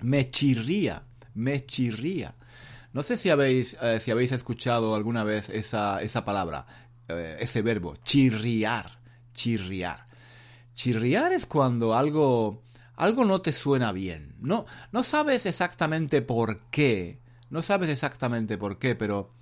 Me 0.00 0.30
chirría, 0.30 1.04
me 1.34 1.64
chirría. 1.64 2.34
No 2.92 3.02
sé 3.02 3.16
si 3.16 3.30
habéis, 3.30 3.76
eh, 3.80 4.00
si 4.00 4.10
habéis 4.10 4.32
escuchado 4.32 4.94
alguna 4.94 5.24
vez 5.24 5.48
esa, 5.48 6.02
esa 6.02 6.24
palabra, 6.24 6.66
eh, 7.08 7.36
ese 7.40 7.62
verbo, 7.62 7.96
chirriar, 8.04 9.00
chirriar. 9.32 10.06
Chirriar 10.74 11.32
es 11.32 11.46
cuando 11.46 11.94
algo, 11.94 12.62
algo 12.96 13.24
no 13.24 13.40
te 13.40 13.52
suena 13.52 13.92
bien. 13.92 14.36
No, 14.40 14.66
no 14.90 15.02
sabes 15.02 15.46
exactamente 15.46 16.20
por 16.20 16.68
qué, 16.70 17.20
no 17.48 17.62
sabes 17.62 17.88
exactamente 17.88 18.58
por 18.58 18.78
qué, 18.78 18.94
pero 18.94 19.34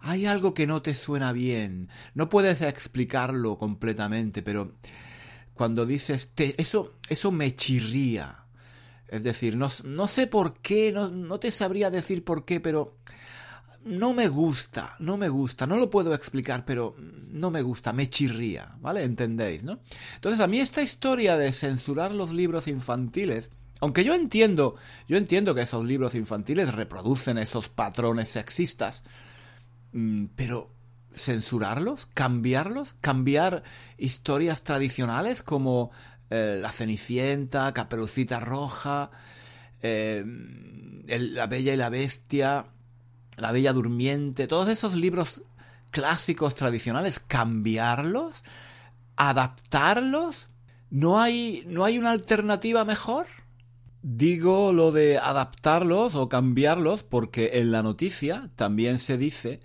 hay 0.00 0.26
algo 0.26 0.52
que 0.52 0.66
no 0.66 0.82
te 0.82 0.94
suena 0.94 1.32
bien. 1.32 1.88
No 2.14 2.28
puedes 2.28 2.62
explicarlo 2.62 3.58
completamente, 3.58 4.42
pero 4.42 4.74
cuando 5.54 5.86
dices, 5.86 6.32
eso, 6.36 6.94
eso 7.08 7.32
me 7.32 7.54
chirría. 7.56 8.44
Es 9.08 9.24
decir, 9.24 9.56
no, 9.56 9.68
no 9.84 10.06
sé 10.06 10.26
por 10.26 10.58
qué, 10.60 10.92
no, 10.92 11.08
no, 11.08 11.40
te 11.40 11.50
sabría 11.50 11.90
decir 11.90 12.24
por 12.24 12.44
qué, 12.44 12.60
pero 12.60 12.98
no 13.84 14.12
me 14.12 14.28
gusta, 14.28 14.94
no 14.98 15.16
me 15.16 15.30
gusta, 15.30 15.66
no 15.66 15.76
lo 15.78 15.88
puedo 15.88 16.14
explicar, 16.14 16.64
pero 16.66 16.94
no 16.98 17.50
me 17.50 17.62
gusta, 17.62 17.92
me 17.92 18.10
chirría, 18.10 18.68
¿vale? 18.80 19.02
¿Entendéis, 19.02 19.62
no? 19.62 19.80
Entonces, 20.14 20.40
a 20.40 20.46
mí 20.46 20.60
esta 20.60 20.82
historia 20.82 21.38
de 21.38 21.52
censurar 21.52 22.12
los 22.12 22.32
libros 22.32 22.68
infantiles, 22.68 23.48
aunque 23.80 24.04
yo 24.04 24.14
entiendo, 24.14 24.76
yo 25.06 25.16
entiendo 25.16 25.54
que 25.54 25.62
esos 25.62 25.84
libros 25.84 26.14
infantiles 26.14 26.74
reproducen 26.74 27.38
esos 27.38 27.70
patrones 27.70 28.28
sexistas, 28.28 29.04
mm, 29.92 30.26
pero 30.36 30.70
censurarlos, 31.14 32.06
cambiarlos, 32.12 32.94
cambiar 33.00 33.62
historias 33.96 34.64
tradicionales 34.64 35.42
como 35.42 35.90
eh, 36.30 36.58
La 36.60 36.72
Cenicienta, 36.72 37.72
Caperucita 37.72 38.40
Roja, 38.40 39.10
eh, 39.82 40.24
La 41.06 41.46
Bella 41.46 41.74
y 41.74 41.76
la 41.76 41.88
Bestia, 41.88 42.66
La 43.36 43.52
Bella 43.52 43.72
Durmiente, 43.72 44.46
todos 44.46 44.68
esos 44.68 44.94
libros 44.94 45.42
clásicos 45.90 46.54
tradicionales, 46.54 47.18
cambiarlos, 47.20 48.44
adaptarlos. 49.16 50.48
¿No 50.90 51.20
hay, 51.20 51.64
¿No 51.66 51.84
hay 51.84 51.98
una 51.98 52.12
alternativa 52.12 52.84
mejor? 52.84 53.26
Digo 54.02 54.72
lo 54.72 54.92
de 54.92 55.18
adaptarlos 55.18 56.14
o 56.14 56.28
cambiarlos 56.28 57.02
porque 57.02 57.50
en 57.54 57.72
la 57.72 57.82
noticia 57.82 58.50
también 58.54 59.00
se 59.00 59.18
dice 59.18 59.60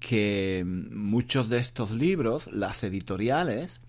que 0.00 0.64
muchos 0.66 1.48
de 1.48 1.58
estos 1.58 1.92
libros, 1.92 2.48
las 2.50 2.82
editoriales, 2.82 3.81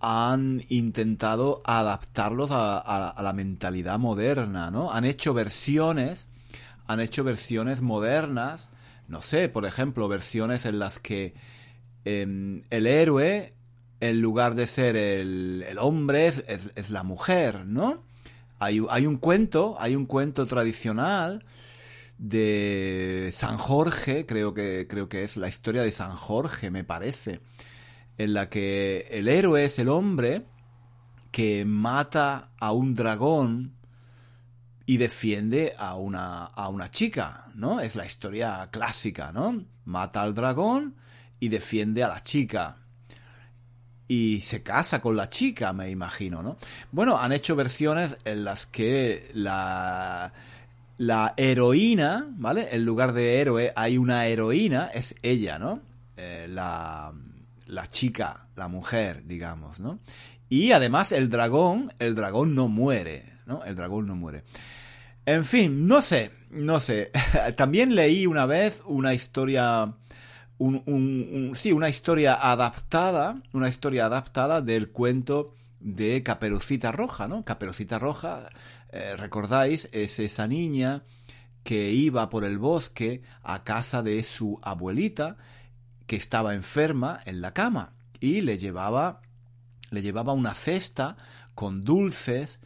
han 0.00 0.64
intentado 0.68 1.62
adaptarlos 1.64 2.50
a, 2.52 3.14
la 3.20 3.32
mentalidad 3.32 3.98
moderna, 3.98 4.70
¿no? 4.70 4.92
Han 4.92 5.04
hecho 5.04 5.34
versiones, 5.34 6.26
han 6.86 7.00
hecho 7.00 7.24
versiones 7.24 7.80
modernas, 7.80 8.70
no 9.08 9.22
sé, 9.22 9.48
por 9.48 9.66
ejemplo, 9.66 10.08
versiones 10.08 10.66
en 10.66 10.78
las 10.78 10.98
que 10.98 11.34
em, 12.04 12.62
el 12.70 12.86
héroe, 12.86 13.52
en 14.00 14.20
lugar 14.20 14.54
de 14.54 14.66
ser 14.66 14.96
el, 14.96 15.64
hombre, 15.80 16.28
es, 16.28 16.44
es, 16.46 16.90
la 16.90 17.02
mujer, 17.02 17.64
¿no? 17.66 18.04
Hay, 18.60 18.84
hay 18.90 19.06
un 19.06 19.16
cuento, 19.16 19.76
hay 19.80 19.96
un 19.96 20.06
cuento 20.06 20.46
tradicional 20.46 21.44
de 22.18 23.30
San 23.32 23.58
Jorge, 23.58 24.26
creo 24.26 24.54
que, 24.54 24.86
creo 24.88 25.08
que 25.08 25.24
es 25.24 25.36
la 25.36 25.48
historia 25.48 25.82
de 25.82 25.92
San 25.92 26.14
Jorge, 26.14 26.70
me 26.70 26.84
parece, 26.84 27.40
en 28.18 28.34
la 28.34 28.50
que 28.50 29.06
el 29.10 29.28
héroe 29.28 29.64
es 29.64 29.78
el 29.78 29.88
hombre 29.88 30.44
que 31.30 31.64
mata 31.64 32.50
a 32.58 32.72
un 32.72 32.94
dragón 32.94 33.72
y 34.86 34.96
defiende 34.96 35.74
a 35.78 35.94
una, 35.94 36.44
a 36.44 36.68
una 36.68 36.90
chica, 36.90 37.46
¿no? 37.54 37.80
Es 37.80 37.94
la 37.94 38.04
historia 38.04 38.68
clásica, 38.72 39.32
¿no? 39.32 39.64
Mata 39.84 40.22
al 40.22 40.34
dragón 40.34 40.96
y 41.38 41.48
defiende 41.48 42.02
a 42.02 42.08
la 42.08 42.20
chica. 42.20 42.76
Y 44.08 44.40
se 44.40 44.62
casa 44.62 45.00
con 45.00 45.14
la 45.14 45.28
chica, 45.28 45.72
me 45.72 45.90
imagino, 45.90 46.42
¿no? 46.42 46.56
Bueno, 46.90 47.18
han 47.18 47.32
hecho 47.32 47.54
versiones 47.54 48.16
en 48.24 48.44
las 48.44 48.64
que 48.66 49.30
la, 49.34 50.32
la 50.96 51.34
heroína, 51.36 52.26
¿vale? 52.30 52.68
En 52.72 52.84
lugar 52.86 53.12
de 53.12 53.40
héroe 53.40 53.72
hay 53.76 53.98
una 53.98 54.26
heroína, 54.26 54.86
es 54.86 55.14
ella, 55.22 55.58
¿no? 55.58 55.82
Eh, 56.16 56.46
la, 56.48 57.12
la 57.68 57.86
chica, 57.86 58.48
la 58.56 58.66
mujer, 58.66 59.22
digamos, 59.26 59.78
¿no? 59.78 60.00
Y 60.48 60.72
además 60.72 61.12
el 61.12 61.28
dragón, 61.28 61.92
el 61.98 62.14
dragón 62.14 62.54
no 62.54 62.68
muere, 62.68 63.34
¿no? 63.46 63.62
El 63.64 63.76
dragón 63.76 64.06
no 64.06 64.16
muere. 64.16 64.44
En 65.26 65.44
fin, 65.44 65.86
no 65.86 66.00
sé, 66.00 66.32
no 66.50 66.80
sé. 66.80 67.12
También 67.56 67.94
leí 67.94 68.26
una 68.26 68.46
vez 68.46 68.82
una 68.86 69.12
historia, 69.12 69.94
un, 70.56 70.82
un, 70.86 71.52
sí, 71.54 71.70
una 71.72 71.90
historia 71.90 72.34
adaptada, 72.34 73.42
una 73.52 73.68
historia 73.68 74.06
adaptada 74.06 74.62
del 74.62 74.90
cuento 74.90 75.54
de 75.80 76.22
Caperucita 76.22 76.90
Roja, 76.90 77.28
¿no? 77.28 77.44
Caperucita 77.44 77.98
Roja 77.98 78.48
eh, 78.90 79.16
recordáis, 79.16 79.88
es 79.92 80.18
esa 80.18 80.48
niña 80.48 81.04
que 81.62 81.90
iba 81.90 82.30
por 82.30 82.44
el 82.44 82.56
bosque 82.56 83.20
a 83.42 83.62
casa 83.64 84.02
de 84.02 84.22
su 84.22 84.58
abuelita, 84.62 85.36
que 86.08 86.16
estaba 86.16 86.56
enferma 86.56 87.20
en 87.24 87.40
la 87.40 87.54
cama, 87.54 87.92
y 88.18 88.40
le 88.40 88.58
llevaba, 88.58 89.22
le 89.90 90.02
llevaba 90.02 90.32
una 90.32 90.56
cesta 90.56 91.16
con 91.54 91.84
dulces 91.84 92.58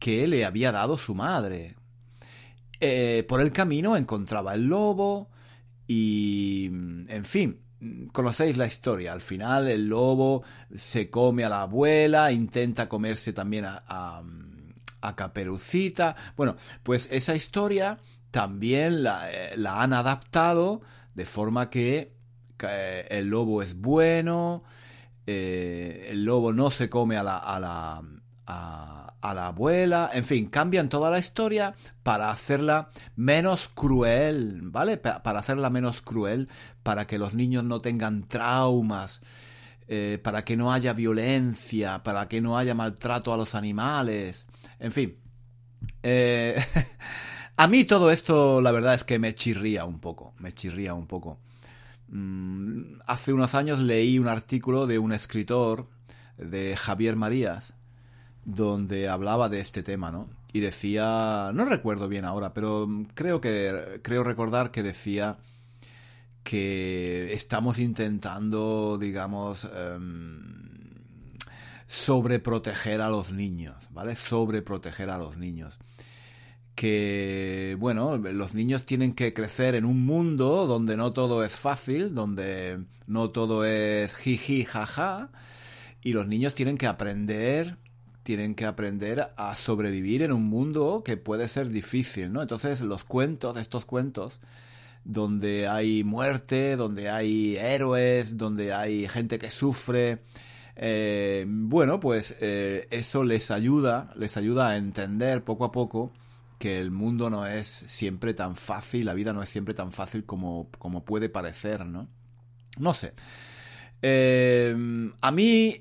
que 0.00 0.26
le 0.26 0.44
había 0.44 0.72
dado 0.72 0.98
su 0.98 1.14
madre. 1.14 1.76
Eh, 2.80 3.24
por 3.28 3.40
el 3.40 3.52
camino 3.52 3.96
encontraba 3.96 4.54
el 4.54 4.64
lobo 4.64 5.30
y, 5.86 6.66
en 6.66 7.24
fin, 7.24 7.60
conocéis 8.12 8.56
la 8.56 8.66
historia. 8.66 9.12
Al 9.12 9.20
final 9.20 9.68
el 9.68 9.86
lobo 9.86 10.42
se 10.74 11.08
come 11.08 11.44
a 11.44 11.48
la 11.48 11.62
abuela, 11.62 12.32
intenta 12.32 12.88
comerse 12.88 13.32
también 13.32 13.66
a 13.66 14.24
a 15.00 15.16
Caperucita. 15.16 16.16
Bueno, 16.36 16.56
pues 16.82 17.08
esa 17.10 17.34
historia 17.34 17.98
también 18.30 19.02
la, 19.02 19.30
eh, 19.30 19.54
han 19.66 19.92
adaptado 19.92 20.82
de 21.14 21.26
forma 21.26 21.70
que 21.70 22.12
el 22.62 23.28
lobo 23.28 23.62
es 23.62 23.80
bueno, 23.80 24.64
eh, 25.26 26.08
el 26.10 26.24
lobo 26.24 26.52
no 26.52 26.70
se 26.70 26.88
come 26.88 27.16
a 27.16 27.22
la, 27.22 27.36
a 27.36 27.60
la, 27.60 28.02
a, 28.46 29.34
la 29.34 29.46
abuela, 29.46 30.10
en 30.12 30.24
fin, 30.24 30.46
cambian 30.46 30.88
toda 30.88 31.10
la 31.10 31.18
historia 31.18 31.74
para 32.02 32.30
hacerla 32.30 32.90
menos 33.16 33.68
cruel, 33.68 34.60
¿vale? 34.62 34.96
Para 34.96 35.38
hacerla 35.38 35.70
menos 35.70 36.02
cruel, 36.02 36.48
para 36.82 37.06
que 37.06 37.18
los 37.18 37.34
niños 37.34 37.64
no 37.64 37.80
tengan 37.80 38.26
traumas, 38.26 39.20
eh, 39.86 40.18
para 40.22 40.44
que 40.44 40.56
no 40.56 40.72
haya 40.72 40.92
violencia, 40.94 42.02
para 42.02 42.28
que 42.28 42.40
no 42.40 42.58
haya 42.58 42.74
maltrato 42.74 43.32
a 43.32 43.36
los 43.36 43.54
animales. 43.54 44.46
En 44.78 44.90
fin. 44.90 45.16
Eh, 46.02 46.60
a 47.56 47.68
mí 47.68 47.84
todo 47.84 48.10
esto, 48.10 48.60
la 48.60 48.72
verdad 48.72 48.94
es 48.94 49.04
que 49.04 49.18
me 49.18 49.34
chirría 49.34 49.84
un 49.84 50.00
poco. 50.00 50.34
Me 50.38 50.52
chirría 50.52 50.94
un 50.94 51.06
poco. 51.06 51.38
Mm, 52.10 52.98
hace 53.06 53.32
unos 53.32 53.54
años 53.54 53.78
leí 53.78 54.18
un 54.18 54.28
artículo 54.28 54.86
de 54.86 54.98
un 54.98 55.12
escritor, 55.12 55.88
de 56.40 56.76
Javier 56.76 57.16
Marías, 57.16 57.74
donde 58.44 59.08
hablaba 59.08 59.48
de 59.48 59.60
este 59.60 59.82
tema, 59.82 60.10
¿no? 60.10 60.28
Y 60.52 60.60
decía, 60.60 61.50
no 61.54 61.64
recuerdo 61.64 62.08
bien 62.08 62.24
ahora, 62.24 62.52
pero 62.54 62.88
creo 63.14 63.40
que 63.40 64.00
creo 64.02 64.24
recordar 64.24 64.70
que 64.70 64.82
decía 64.82 65.38
que 66.42 67.32
estamos 67.32 67.78
intentando, 67.78 68.98
digamos, 68.98 69.68
em, 69.72 70.94
sobreproteger 71.86 73.00
a 73.00 73.08
los 73.08 73.32
niños, 73.32 73.88
¿vale? 73.92 74.16
Sobreproteger 74.16 75.10
a 75.10 75.18
los 75.18 75.36
niños. 75.36 75.78
Que, 76.74 77.76
bueno, 77.78 78.16
los 78.16 78.54
niños 78.54 78.86
tienen 78.86 79.14
que 79.14 79.34
crecer 79.34 79.74
en 79.74 79.84
un 79.84 80.04
mundo 80.04 80.66
donde 80.66 80.96
no 80.96 81.12
todo 81.12 81.44
es 81.44 81.56
fácil, 81.56 82.14
donde 82.14 82.84
no 83.06 83.30
todo 83.30 83.64
es 83.64 84.14
jiji, 84.14 84.64
jaja, 84.64 85.30
y 86.02 86.12
los 86.12 86.26
niños 86.26 86.54
tienen 86.54 86.78
que 86.78 86.86
aprender 86.86 87.76
tienen 88.22 88.54
que 88.54 88.66
aprender 88.66 89.32
a 89.36 89.54
sobrevivir 89.54 90.22
en 90.22 90.32
un 90.32 90.44
mundo 90.44 91.02
que 91.04 91.16
puede 91.16 91.48
ser 91.48 91.68
difícil, 91.68 92.32
¿no? 92.32 92.42
Entonces 92.42 92.80
los 92.82 93.02
cuentos, 93.02 93.56
estos 93.56 93.86
cuentos, 93.86 94.40
donde 95.04 95.66
hay 95.66 96.04
muerte, 96.04 96.76
donde 96.76 97.08
hay 97.10 97.56
héroes, 97.56 98.36
donde 98.36 98.72
hay 98.72 99.08
gente 99.08 99.38
que 99.38 99.50
sufre, 99.50 100.22
eh, 100.76 101.44
bueno, 101.48 101.98
pues 101.98 102.36
eh, 102.40 102.86
eso 102.90 103.24
les 103.24 103.50
ayuda, 103.50 104.12
les 104.16 104.36
ayuda 104.36 104.68
a 104.68 104.76
entender 104.76 105.42
poco 105.42 105.64
a 105.64 105.72
poco 105.72 106.12
que 106.60 106.78
el 106.78 106.90
mundo 106.90 107.30
no 107.30 107.46
es 107.46 107.66
siempre 107.86 108.34
tan 108.34 108.54
fácil, 108.54 109.06
la 109.06 109.14
vida 109.14 109.32
no 109.32 109.42
es 109.42 109.48
siempre 109.48 109.72
tan 109.72 109.92
fácil 109.92 110.26
como, 110.26 110.68
como 110.78 111.06
puede 111.06 111.30
parecer, 111.30 111.86
¿no? 111.86 112.06
No 112.78 112.92
sé. 112.92 113.14
Eh, 114.02 114.76
a 115.22 115.32
mí 115.32 115.80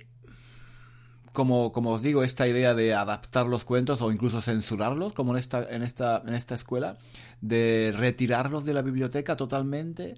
como, 1.34 1.74
como 1.74 1.92
os 1.92 2.02
digo, 2.02 2.24
esta 2.24 2.48
idea 2.48 2.76
de 2.76 2.94
adaptar 2.94 3.46
los 3.46 3.66
cuentos 3.66 4.02
o 4.02 4.10
incluso 4.10 4.42
censurarlos, 4.42 5.12
como 5.12 5.34
en 5.34 5.40
esta, 5.40 5.68
en 5.70 5.84
esta, 5.84 6.24
en 6.26 6.34
esta 6.34 6.56
escuela, 6.56 6.98
de 7.42 7.94
retirarlos 7.94 8.64
de 8.64 8.74
la 8.74 8.82
biblioteca 8.82 9.36
totalmente, 9.36 10.16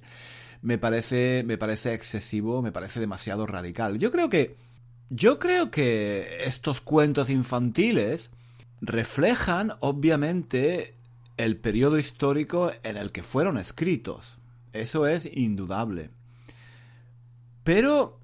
me 0.62 0.78
parece, 0.78 1.44
me 1.44 1.58
parece 1.58 1.96
excesivo, 1.96 2.62
me 2.62 2.72
parece 2.72 3.00
demasiado 3.00 3.48
radical. 3.48 3.98
Yo 3.98 4.12
creo 4.12 4.30
que, 4.30 4.58
yo 5.10 5.40
creo 5.40 5.72
que 5.72 6.44
estos 6.46 6.82
cuentos 6.82 7.32
infantiles 7.32 8.30
reflejan, 8.82 9.74
obviamente, 9.80 10.98
el 11.38 11.58
periodo 11.58 11.98
histórico 11.98 12.72
en 12.84 12.98
el 12.98 13.12
que 13.12 13.24
fueron 13.24 13.58
escritos. 13.58 14.40
Eso 14.74 15.08
es 15.08 15.30
indudable. 15.32 16.10
Pero 17.64 18.20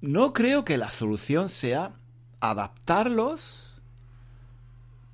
no 0.00 0.32
creo 0.32 0.64
que 0.64 0.76
la 0.76 0.88
solución 0.88 1.48
sea 1.48 1.94
adaptarlos, 2.40 3.82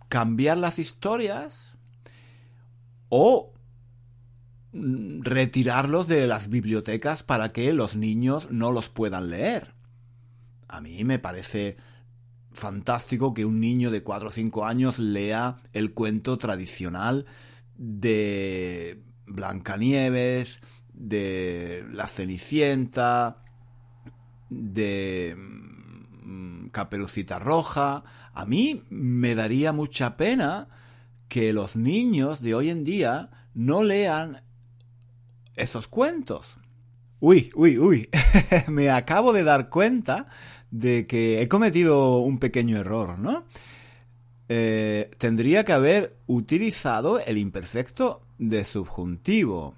cambiar 0.09 0.59
las 0.59 0.79
historias 0.79 1.77
o 3.09 3.53
retirarlos 4.73 6.09
de 6.09 6.27
las 6.27 6.49
bibliotecas 6.49 7.23
para 7.23 7.53
que 7.53 7.73
los 7.73 7.95
niños 7.95 8.51
no 8.51 8.73
los 8.73 8.89
puedan 8.91 9.31
leer. 9.31 9.73
A 10.67 10.81
mí 10.81 11.05
me 11.05 11.21
parece 11.21 11.77
fantástico 12.55 13.35
que 13.35 13.45
un 13.45 13.61
niño 13.61 13.91
de 13.91 14.03
4 14.03 14.29
o 14.29 14.31
5 14.31 14.65
años 14.65 14.99
lea 14.99 15.57
el 15.73 15.93
cuento 15.93 16.39
tradicional 16.39 17.27
de 17.77 19.03
Blancanieves, 19.27 20.61
de 20.93 21.85
La 21.93 22.07
Cenicienta, 22.07 23.43
de 24.49 25.37
Mm, 26.25 26.69
Caperucita 26.69 27.39
Roja. 27.39 28.05
A 28.33 28.47
mí 28.47 28.83
me 28.89 29.35
daría 29.35 29.73
mucha 29.73 30.17
pena 30.17 30.69
que 31.29 31.53
los 31.53 31.77
niños 31.77 32.41
de 32.41 32.55
hoy 32.55 32.71
en 32.71 32.83
día 32.83 33.31
no 33.53 33.83
lean 33.83 34.43
esos 35.55 35.87
cuentos. 35.87 36.59
Uy, 37.21 37.51
uy, 37.55 37.79
uy. 37.79 38.09
me 38.69 38.91
acabo 38.91 39.33
de 39.33 39.45
dar 39.45 39.69
cuenta 39.69 40.27
de 40.75 41.07
que 41.07 41.41
he 41.41 41.47
cometido 41.47 42.19
un 42.19 42.39
pequeño 42.39 42.77
error, 42.79 43.17
¿no? 43.17 43.45
Eh, 44.49 45.09
tendría 45.19 45.65
que 45.65 45.73
haber 45.73 46.17
utilizado 46.27 47.21
el 47.21 47.39
imperfecto 47.39 48.23
de 48.39 48.65
subjuntivo. 48.65 49.77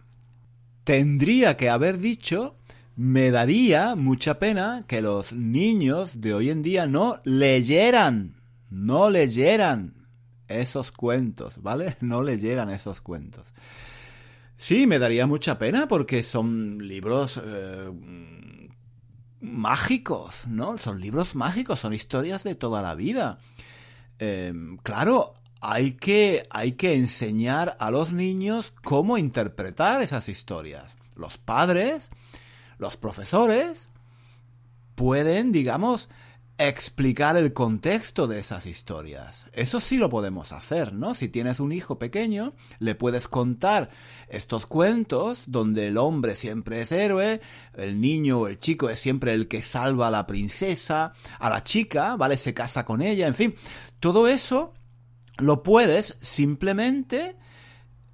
Tendría 0.85 1.59
que 1.59 1.69
haber 1.69 1.99
dicho 1.99 2.57
me 2.97 3.31
daría 3.31 3.95
mucha 3.95 4.38
pena 4.38 4.85
que 4.88 5.03
los 5.03 5.35
niños 5.35 6.23
de 6.23 6.33
hoy 6.33 6.49
en 6.49 6.62
día 6.62 6.87
no 6.87 7.21
leyeran, 7.25 8.37
no 8.71 9.11
leyeran 9.11 9.93
esos 10.49 10.93
cuentos, 10.93 11.61
¿vale? 11.62 11.99
No 12.00 12.23
leyeran 12.23 12.71
esos 12.71 13.03
cuentos. 13.03 13.53
Sí, 14.57 14.87
me 14.87 14.99
daría 14.99 15.26
mucha 15.26 15.59
pena 15.59 15.87
porque 15.89 16.23
son 16.23 16.89
libros 16.89 17.39
eh, 17.45 17.91
mágicos, 19.40 20.46
¿no? 20.46 20.78
Son 20.78 21.00
libros 21.00 21.34
mágicos, 21.34 21.80
son 21.80 21.92
historias 21.92 22.44
de 22.44 22.54
toda 22.54 22.82
la 22.82 22.94
vida. 22.94 23.38
Em, 24.18 24.78
claro, 24.78 25.34
hay 25.60 25.92
que, 25.92 26.46
hay 26.50 26.72
que 26.72 26.94
enseñar 26.94 27.76
a 27.80 27.90
los 27.90 28.12
niños 28.12 28.72
cómo 28.82 29.18
interpretar 29.18 30.02
esas 30.02 30.28
historias. 30.28 30.96
Los 31.16 31.38
padres 31.38 32.10
los 32.78 32.96
profesores 32.96 33.88
pueden, 34.94 35.52
digamos, 35.52 36.08
explicar 36.58 37.36
el 37.36 37.52
contexto 37.52 38.26
de 38.26 38.38
esas 38.38 38.66
historias. 38.66 39.47
Eso 39.52 39.80
sí 39.80 39.99
lo 39.99 40.08
podemos 40.08 40.52
hacer, 40.52 40.95
¿no? 40.95 41.14
Si 41.14 41.28
tienes 41.28 41.60
un 41.60 41.73
hijo 41.73 41.99
pequeño, 41.99 42.54
le 42.78 42.95
puedes 42.95 43.28
contar 43.28 43.90
estos 44.28 44.66
cuentos 44.66 45.45
donde 45.47 45.88
el 45.88 45.99
hombre 45.99 46.34
siempre 46.34 46.80
es 46.80 46.92
héroe, 46.92 47.40
el 47.75 48.00
niño 48.00 48.40
o 48.40 48.47
el 48.47 48.58
chico 48.58 48.88
es 48.88 48.99
siempre 48.99 49.34
el 49.34 49.49
que 49.49 49.60
salva 49.60 50.08
a 50.08 50.10
la 50.10 50.26
princesa, 50.26 51.12
a 51.38 51.50
la 51.50 51.62
chica, 51.62 52.16
¿vale? 52.16 52.36
Se 52.38 52.54
casa 52.54 52.86
con 52.86 53.02
ella, 53.02 53.26
en 53.26 53.34
fin. 53.34 53.54
Todo 54.00 54.26
eso 54.26 54.73
lo 55.36 55.62
puedes 55.62 56.16
simplemente 56.21 57.36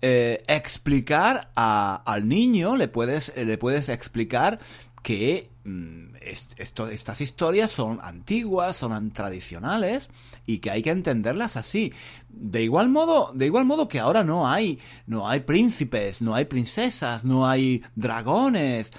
eh, 0.01 0.43
explicar 0.49 1.53
al 1.55 2.27
niño, 2.27 2.77
le 2.77 2.89
puedes, 2.89 3.33
le 3.37 3.57
puedes 3.57 3.89
explicar 3.89 4.59
que 5.05 5.52
mm, 5.65 6.17
estas 6.21 7.21
historias 7.21 7.71
son 7.71 7.99
antiguas, 8.03 8.77
son 8.77 9.11
tradicionales 9.13 10.09
y 10.47 10.59
que 10.59 10.71
hay 10.71 10.83
que 10.83 10.91
entenderlas 10.91 11.57
así. 11.57 11.93
De 12.29 12.63
igual 12.63 12.89
modo, 12.89 13.33
de 13.35 13.47
igual 13.47 13.65
modo 13.65 13.89
que 13.89 14.01
ahora 14.01 14.25
no 14.25 14.49
hay, 14.49 14.79
no 15.07 15.29
hay 15.29 15.41
príncipes, 15.41 16.23
no 16.23 16.35
hay 16.35 16.47
princesas, 16.47 17.25
no 17.25 17.49
hay 17.49 17.83
dragones, 17.95 18.91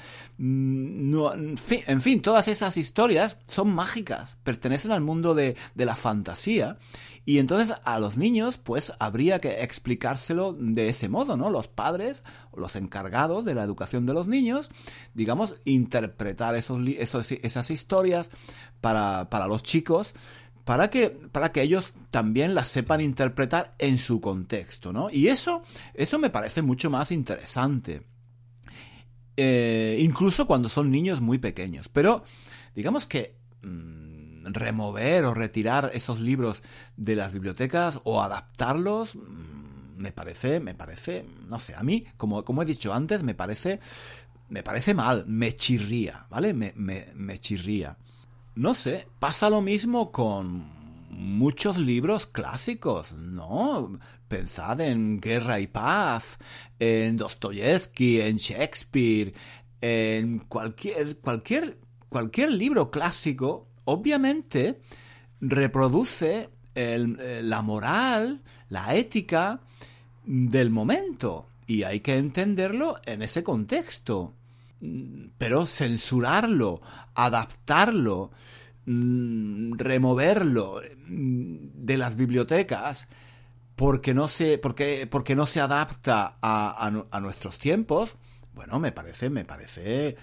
no, 0.45 1.33
en, 1.33 1.57
fin, 1.57 2.21
todas 2.21 2.49
esas 2.49 2.75
historias 2.75 3.37
son 3.47 3.73
mágicas, 3.73 4.35
pertenecen 4.43 4.91
al 4.91 4.99
mundo 4.99 5.35
de, 5.35 5.55
de 5.73 5.85
la 5.85 5.95
fantasía 5.95 6.77
y 7.23 7.37
entonces 7.37 7.77
a 7.85 7.97
los 7.99 8.17
niños, 8.17 8.57
pues 8.57 8.91
habría 8.99 9.39
que 9.39 9.63
explicárselo 9.63 10.51
de 10.51 10.89
ese 10.89 11.07
modo, 11.07 11.37
¿no? 11.37 11.49
Los 11.49 11.69
padres, 11.69 12.23
los 12.53 12.75
encargados 12.75 13.45
de 13.45 13.55
la 13.55 13.63
educación 13.63 14.05
de 14.05 14.13
los 14.13 14.27
niños, 14.27 14.69
digamos, 15.13 15.55
interpretar 15.63 16.55
esos, 16.55 16.81
esas 16.99 17.71
historias 17.71 18.29
para, 18.81 19.29
para 19.29 19.47
los 19.47 19.63
chicos 19.63 20.13
para 20.65 20.89
que, 20.89 21.09
para 21.09 21.53
que 21.53 21.61
ellos 21.61 21.93
también 22.09 22.53
las 22.53 22.67
sepan 22.67 22.99
interpretar 22.99 23.75
en 23.79 23.97
su 23.97 24.19
contexto, 24.19 24.91
¿no? 24.91 25.09
Y 25.09 25.27
eso, 25.27 25.61
eso 25.93 26.19
me 26.19 26.29
parece 26.29 26.61
mucho 26.61 26.89
más 26.89 27.11
interesante. 27.11 28.03
Eh, 29.37 29.97
incluso 29.99 30.45
cuando 30.47 30.69
son 30.69 30.91
niños 30.91 31.21
muy 31.21 31.37
pequeños. 31.37 31.89
Pero, 31.89 32.23
digamos 32.75 33.07
que 33.07 33.35
mm, 33.61 34.45
remover 34.45 35.25
o 35.25 35.33
retirar 35.33 35.91
esos 35.93 36.19
libros 36.19 36.63
de 36.97 37.15
las 37.15 37.33
bibliotecas 37.33 37.99
o 38.03 38.21
adaptarlos 38.21 39.15
mm, 39.15 39.97
me 39.97 40.11
parece, 40.11 40.59
me 40.59 40.75
parece, 40.75 41.25
no 41.47 41.59
sé, 41.59 41.75
a 41.75 41.83
mí, 41.83 42.05
como, 42.17 42.43
como 42.43 42.61
he 42.61 42.65
dicho 42.65 42.93
antes, 42.93 43.23
me 43.23 43.35
parece, 43.35 43.79
me 44.49 44.63
parece 44.63 44.93
mal, 44.93 45.25
me 45.27 45.55
chirría, 45.55 46.27
¿vale? 46.29 46.53
Me, 46.53 46.73
me, 46.75 47.07
me 47.15 47.39
chirría. 47.39 47.97
No 48.55 48.73
sé, 48.73 49.07
pasa 49.19 49.49
lo 49.49 49.61
mismo 49.61 50.11
con 50.11 50.71
muchos 51.09 51.77
libros 51.77 52.27
clásicos, 52.27 53.13
¿no? 53.13 53.99
Pensad 54.33 54.81
en 54.81 55.21
Guerra 55.21 55.59
y 55.59 55.67
Paz, 55.67 56.39
en 56.79 57.17
Dostoyevsky, 57.17 58.19
en 58.19 58.37
Shakespeare, 58.37 59.31
en 59.79 60.39
cualquier, 60.39 61.17
cualquier, 61.17 61.77
cualquier 62.09 62.51
libro 62.53 62.89
clásico 62.89 63.67
obviamente 63.85 64.79
reproduce 65.39 66.49
eh, 66.73 67.41
la 67.43 67.61
moral, 67.61 68.41
la 68.69 68.95
ética 68.95 69.61
del 70.25 70.71
momento. 70.71 71.45
Y 71.67 71.83
hay 71.83 71.99
que 71.99 72.17
entenderlo 72.17 72.95
en 73.05 73.21
ese 73.21 73.43
contexto. 73.43 74.33
Pero 75.37 75.67
censurarlo, 75.67 76.81
adaptarlo, 77.13 78.31
mm, 78.87 79.73
removerlo 79.77 80.81
mm, 81.05 81.55
de 81.85 81.97
las 81.97 82.15
bibliotecas 82.15 83.07
porque 83.75 84.13
no 84.13 84.27
se, 84.27 84.57
porque, 84.57 85.07
porque 85.09 85.35
no 85.35 85.45
se 85.45 85.61
adapta 85.61 86.37
a, 86.41 87.05
a 87.11 87.21
nuestros 87.21 87.57
tiempos, 87.59 88.17
bueno, 88.53 88.79
me 88.79 88.91
parece, 88.91 89.29
me 89.29 89.45
parece 89.45 90.15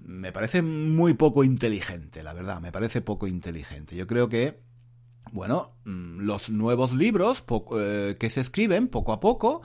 me 0.00 0.30
parece 0.30 0.62
muy 0.62 1.14
poco 1.14 1.42
inteligente, 1.42 2.22
la 2.22 2.32
verdad, 2.32 2.60
me 2.60 2.70
parece 2.70 3.00
poco 3.00 3.26
inteligente. 3.26 3.96
Yo 3.96 4.06
creo 4.06 4.28
que 4.28 4.60
bueno, 5.32 5.68
mm, 5.84 6.20
los 6.20 6.50
nuevos 6.50 6.92
libros 6.92 7.44
eh, 7.78 8.16
que 8.18 8.30
se 8.30 8.40
escriben 8.40 8.88
poco 8.88 9.12
a 9.12 9.20
poco 9.20 9.62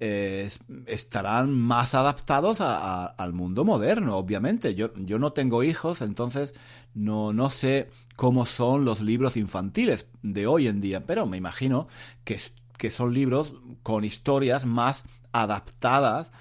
estarán 0.00 1.52
más 1.52 1.94
adaptados 1.94 2.60
al 2.60 3.32
mundo 3.34 3.64
moderno, 3.64 4.16
obviamente. 4.16 4.74
Yo, 4.74 4.94
yo 4.94 5.18
no 5.18 5.32
tengo 5.32 5.62
hijos, 5.62 6.00
entonces 6.00 6.54
no, 6.94 7.32
no 7.32 7.50
sé 7.50 7.90
cómo 8.16 8.46
son 8.46 8.84
los 8.84 9.00
libros 9.02 9.36
infantiles 9.36 10.06
de 10.22 10.46
hoy 10.46 10.68
en 10.68 10.80
día, 10.80 11.06
pero 11.06 11.26
me 11.26 11.36
imagino 11.36 11.86
que, 12.24 12.40
que 12.78 12.90
son 12.90 13.12
libros 13.12 13.54
con 13.82 14.04
historias 14.04 14.64
más 14.64 15.04
adaptadas 15.32 16.32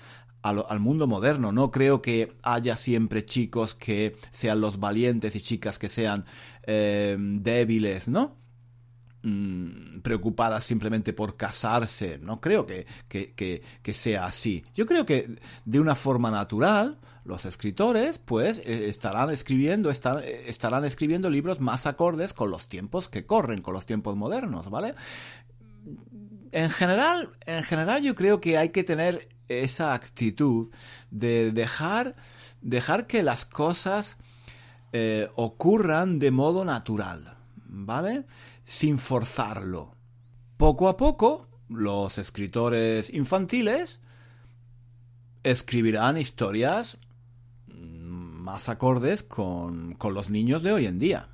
al, 0.42 0.80
mundo 0.80 1.08
moderno. 1.08 1.52
No 1.52 1.72
creo 1.72 2.02
que 2.02 2.34
haya 2.44 2.78
siempre 2.78 3.26
chicos 3.26 3.76
que 3.76 4.16
sean 4.32 4.62
los 4.62 4.80
valientes 4.80 5.36
y 5.36 5.42
chicas 5.42 5.80
que 5.80 5.90
sean 5.90 6.26
eh, 6.64 7.18
débiles, 7.20 8.08
¿no? 8.08 8.39
Mm, 9.22 10.00
preocupadas 10.00 10.64
simplemente 10.64 11.12
por 11.12 11.36
casarse. 11.36 12.20
No 12.20 12.40
creo 12.40 12.66
que, 12.66 12.86
que, 13.10 13.94
sea 13.94 14.26
así. 14.26 14.64
Yo 14.74 14.86
creo 14.86 15.06
que 15.06 15.40
de 15.66 15.80
una 15.82 15.94
forma 15.96 16.32
natural 16.32 16.98
los 17.26 17.44
escritores 17.44 18.18
pues 18.18 18.60
eh, 18.60 18.88
estarán 18.88 19.30
escribiendo 19.30 19.92
eh, 19.92 20.44
estarán 20.48 20.86
escribiendo 20.86 21.30
libros 21.30 21.60
más 21.60 21.86
acordes 21.86 22.32
con 22.32 22.50
los 22.50 22.70
tiempos 22.70 23.10
que 23.10 23.26
corren, 23.26 23.62
con 23.62 23.74
los 23.74 23.86
tiempos 23.86 24.16
modernos, 24.16 24.70
¿vale? 24.70 24.96
En 26.54 26.70
general, 26.70 27.32
en 27.46 27.64
general 27.64 28.02
yo 28.02 28.16
creo 28.16 28.40
que 28.40 28.58
hay 28.58 28.70
que 28.70 28.86
tener 28.86 29.28
esa 29.50 29.94
actitud 29.94 30.70
de 31.12 31.52
dejar, 31.52 32.16
dejar 32.62 33.06
que 33.06 33.22
las 33.22 33.44
cosas 33.44 34.16
eh, 34.94 35.30
ocurran 35.36 36.20
de 36.20 36.32
modo 36.32 36.64
natural, 36.64 37.36
¿vale? 37.66 38.24
Sin 38.70 39.00
forzarlo. 39.00 39.96
Poco 40.56 40.90
a 40.90 40.96
poco, 40.96 41.48
los 41.70 42.20
escritores 42.20 43.12
infantiles 43.12 44.00
escribirán 45.42 46.20
historias 46.20 47.00
más 47.66 48.70
acordes 48.70 49.24
con, 49.24 49.96
con 49.96 50.14
los 50.14 50.30
niños 50.30 50.62
de 50.62 50.72
hoy 50.72 50.86
en 50.86 51.00
día. 51.00 51.30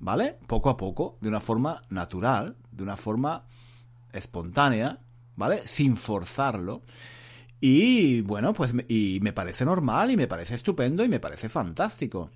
¿Vale? 0.00 0.40
Poco 0.48 0.68
a 0.68 0.76
poco, 0.76 1.18
de 1.20 1.28
una 1.28 1.38
forma 1.38 1.84
natural, 1.88 2.56
de 2.72 2.82
una 2.82 2.96
forma 2.96 3.46
espontánea, 4.12 4.98
¿vale? 5.36 5.64
Sin 5.68 5.96
forzarlo. 5.96 6.82
Y 7.60 8.22
bueno, 8.22 8.54
pues 8.54 8.74
y 8.88 9.20
me 9.22 9.32
parece 9.32 9.64
normal 9.64 10.10
y 10.10 10.16
me 10.16 10.26
parece 10.26 10.56
estupendo 10.56 11.04
y 11.04 11.08
me 11.08 11.20
parece 11.20 11.48
fantástico. 11.48 12.32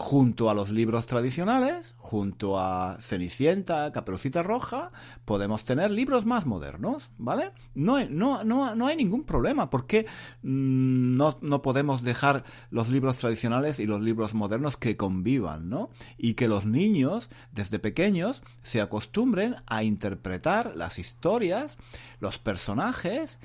Junto 0.00 0.48
a 0.48 0.54
los 0.54 0.70
libros 0.70 1.04
tradicionales, 1.04 1.94
junto 1.98 2.58
a 2.58 2.96
Cenicienta, 3.02 3.92
Caperucita 3.92 4.42
Roja, 4.42 4.92
podemos 5.26 5.66
tener 5.66 5.90
libros 5.90 6.24
más 6.24 6.46
modernos, 6.46 7.10
¿vale? 7.18 7.52
No, 7.74 8.02
no, 8.06 8.42
no, 8.42 8.74
no 8.74 8.86
hay 8.86 8.96
ningún 8.96 9.24
problema. 9.24 9.68
porque 9.68 10.06
mm, 10.42 11.16
no, 11.16 11.38
no 11.42 11.60
podemos 11.60 12.02
dejar 12.02 12.44
los 12.70 12.88
libros 12.88 13.18
tradicionales 13.18 13.78
y 13.78 13.84
los 13.84 14.00
libros 14.00 14.32
modernos 14.32 14.78
que 14.78 14.96
convivan, 14.96 15.68
¿no? 15.68 15.90
Y 16.16 16.32
que 16.32 16.48
los 16.48 16.64
niños, 16.64 17.28
desde 17.52 17.78
pequeños, 17.78 18.42
se 18.62 18.80
acostumbren 18.80 19.56
a 19.66 19.84
interpretar 19.84 20.72
las 20.76 20.98
historias, 20.98 21.76
los 22.20 22.38
personajes, 22.38 23.38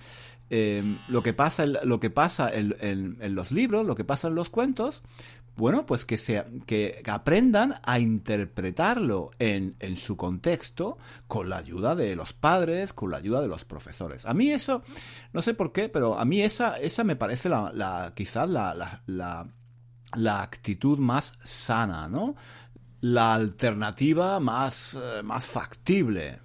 Em, 0.51 0.97
lo 1.09 1.23
que 1.23 1.33
pasa, 1.33 1.65
lo 1.65 1.99
que 1.99 2.11
pasa 2.11 2.51
en, 2.53 3.17
los 3.33 3.51
libros, 3.51 3.85
lo 3.85 3.95
que 3.95 4.03
pasa 4.03 4.27
en 4.27 4.35
los 4.35 4.51
cuentos, 4.51 5.01
bueno, 5.57 5.85
pues 5.85 6.03
que, 6.03 6.17
se, 6.17 6.43
que 6.65 7.01
aprendan 7.07 7.75
a 7.83 7.99
interpretarlo 7.99 9.31
en, 9.39 9.75
en, 9.79 9.95
su 9.95 10.17
contexto 10.17 10.97
con 11.27 11.49
la 11.49 11.57
ayuda 11.57 11.95
de 11.95 12.15
los 12.15 12.33
padres, 12.33 12.91
con 12.91 13.11
la 13.11 13.17
ayuda 13.17 13.41
de 13.41 13.47
los 13.47 13.63
profesores. 13.63 14.25
A 14.25 14.33
mí 14.33 14.51
eso, 14.51 14.83
no 15.31 15.41
sé 15.41 15.53
por 15.53 15.71
qué, 15.71 15.87
pero 15.87 16.19
a 16.19 16.25
mí 16.25 16.41
esa, 16.41 16.77
esa 16.77 17.05
me 17.05 17.15
parece 17.15 17.47
la, 17.47 17.71
la 17.73 18.11
quizás 18.15 18.49
la, 18.49 19.01
la, 19.05 20.41
actitud 20.41 20.99
más 20.99 21.37
sana, 21.43 22.09
¿no? 22.09 22.35
La 22.99 23.33
alternativa 23.33 24.39
más, 24.41 24.95
eh, 24.95 25.23
factible. 25.39 26.39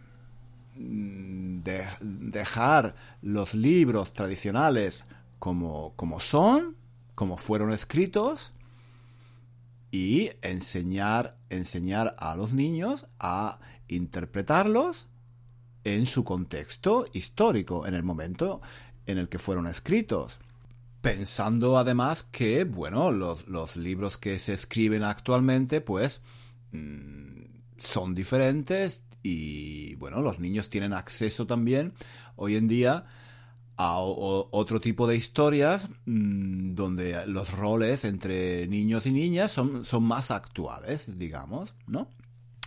Mm, 0.76 1.62
de 1.62 1.84
dejar 2.00 2.94
los 3.22 3.54
libros 3.54 4.12
tradicionales 4.12 5.04
como 5.38 6.20
son, 6.20 6.76
como 7.16 7.36
fueron 7.36 7.72
escritos, 7.72 8.52
y 9.90 10.30
enseñar, 10.42 11.36
enseñar 11.48 12.14
a 12.18 12.36
los 12.36 12.52
niños 12.52 13.06
a 13.18 13.58
interpretarlos 13.88 15.08
en 15.84 16.06
su 16.06 16.24
contexto 16.24 17.06
histórico, 17.12 17.86
en 17.86 17.94
el 17.94 18.02
momento 18.02 18.60
en 19.06 19.18
el 19.18 19.28
que 19.28 19.38
fueron 19.38 19.66
escritos. 19.66 20.38
Pensando 21.00 21.78
además 21.78 22.22
que, 22.22 22.64
bueno, 22.64 23.10
los, 23.10 23.48
los 23.48 23.76
libros 23.76 24.18
que 24.18 24.38
se 24.38 24.52
escriben 24.52 25.02
actualmente, 25.02 25.80
pues, 25.80 26.20
mm, 26.72 27.44
son 27.78 28.14
diferentes, 28.14 29.02
y 29.22 29.94
bueno, 29.96 30.22
los 30.22 30.38
niños 30.38 30.68
tienen 30.68 30.92
acceso 30.92 31.46
también 31.46 31.92
hoy 32.36 32.56
en 32.56 32.68
día 32.68 33.06
a 33.82 33.96
otro 33.98 34.78
tipo 34.78 35.06
de 35.06 35.16
historias 35.16 35.88
mm, 36.04 36.74
donde 36.74 37.24
los 37.26 37.50
roles 37.52 38.04
entre 38.04 38.66
niños 38.68 39.06
y 39.06 39.10
niñas 39.10 39.52
son, 39.52 39.86
son 39.86 40.02
más 40.02 40.30
actuales, 40.30 41.18
digamos, 41.18 41.74
¿no? 41.86 42.08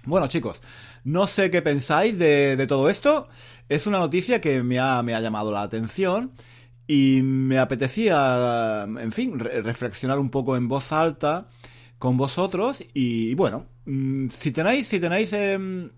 Bueno 0.05 0.27
chicos, 0.27 0.61
no 1.03 1.27
sé 1.27 1.51
qué 1.51 1.61
pensáis 1.61 2.17
de, 2.17 2.65
todo 2.67 2.89
esto. 2.89 3.27
Es 3.69 3.85
una 3.85 3.99
noticia 3.99 4.41
que 4.41 4.63
me 4.63 4.79
ha, 4.79 5.03
me 5.03 5.13
ha 5.13 5.21
llamado 5.21 5.51
la 5.51 5.61
atención 5.61 6.31
y 6.87 7.21
me 7.21 7.59
apetecía, 7.59 8.83
en 8.83 9.11
fin, 9.11 9.37
reflexionar 9.37 10.17
un 10.17 10.31
poco 10.31 10.57
en 10.57 10.67
voz 10.67 10.91
alta 10.91 11.47
con 11.99 12.17
vosotros 12.17 12.83
y, 12.93 13.35
bueno, 13.35 13.67
mm, 13.85 14.29
si 14.29 14.51
tenéis, 14.51 14.87
si 14.87 14.99
tenéis 14.99 15.31
em, 15.33 15.91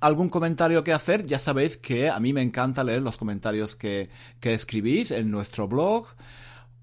algún 0.00 0.28
comentario 0.28 0.82
que 0.82 0.92
hacer, 0.92 1.26
ya 1.26 1.38
sabéis 1.38 1.76
que 1.76 2.08
a 2.08 2.18
mí 2.20 2.32
me 2.32 2.42
encanta 2.42 2.84
leer 2.84 3.02
los 3.02 3.16
comentarios 3.16 3.76
que, 3.76 4.10
escribís 4.40 5.10
en 5.10 5.30
nuestro 5.30 5.68
blog 5.68 6.06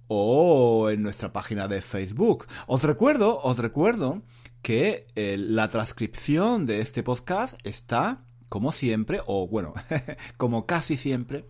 o 0.07 0.89
en 0.89 1.01
nuestra 1.01 1.33
página 1.33 1.67
de 1.67 1.81
Facebook. 1.81 2.47
Os 2.67 2.83
recuerdo, 2.83 3.39
os 3.41 3.57
recuerdo 3.57 4.21
que 4.61 5.07
eh, 5.15 5.35
la 5.37 5.67
transcripción 5.67 6.65
de 6.65 6.79
este 6.79 7.03
podcast 7.03 7.59
está, 7.63 8.21
como 8.49 8.71
siempre, 8.71 9.19
o 9.25 9.47
bueno, 9.47 9.73
como 10.37 10.65
casi 10.65 10.95
siempre, 10.95 11.45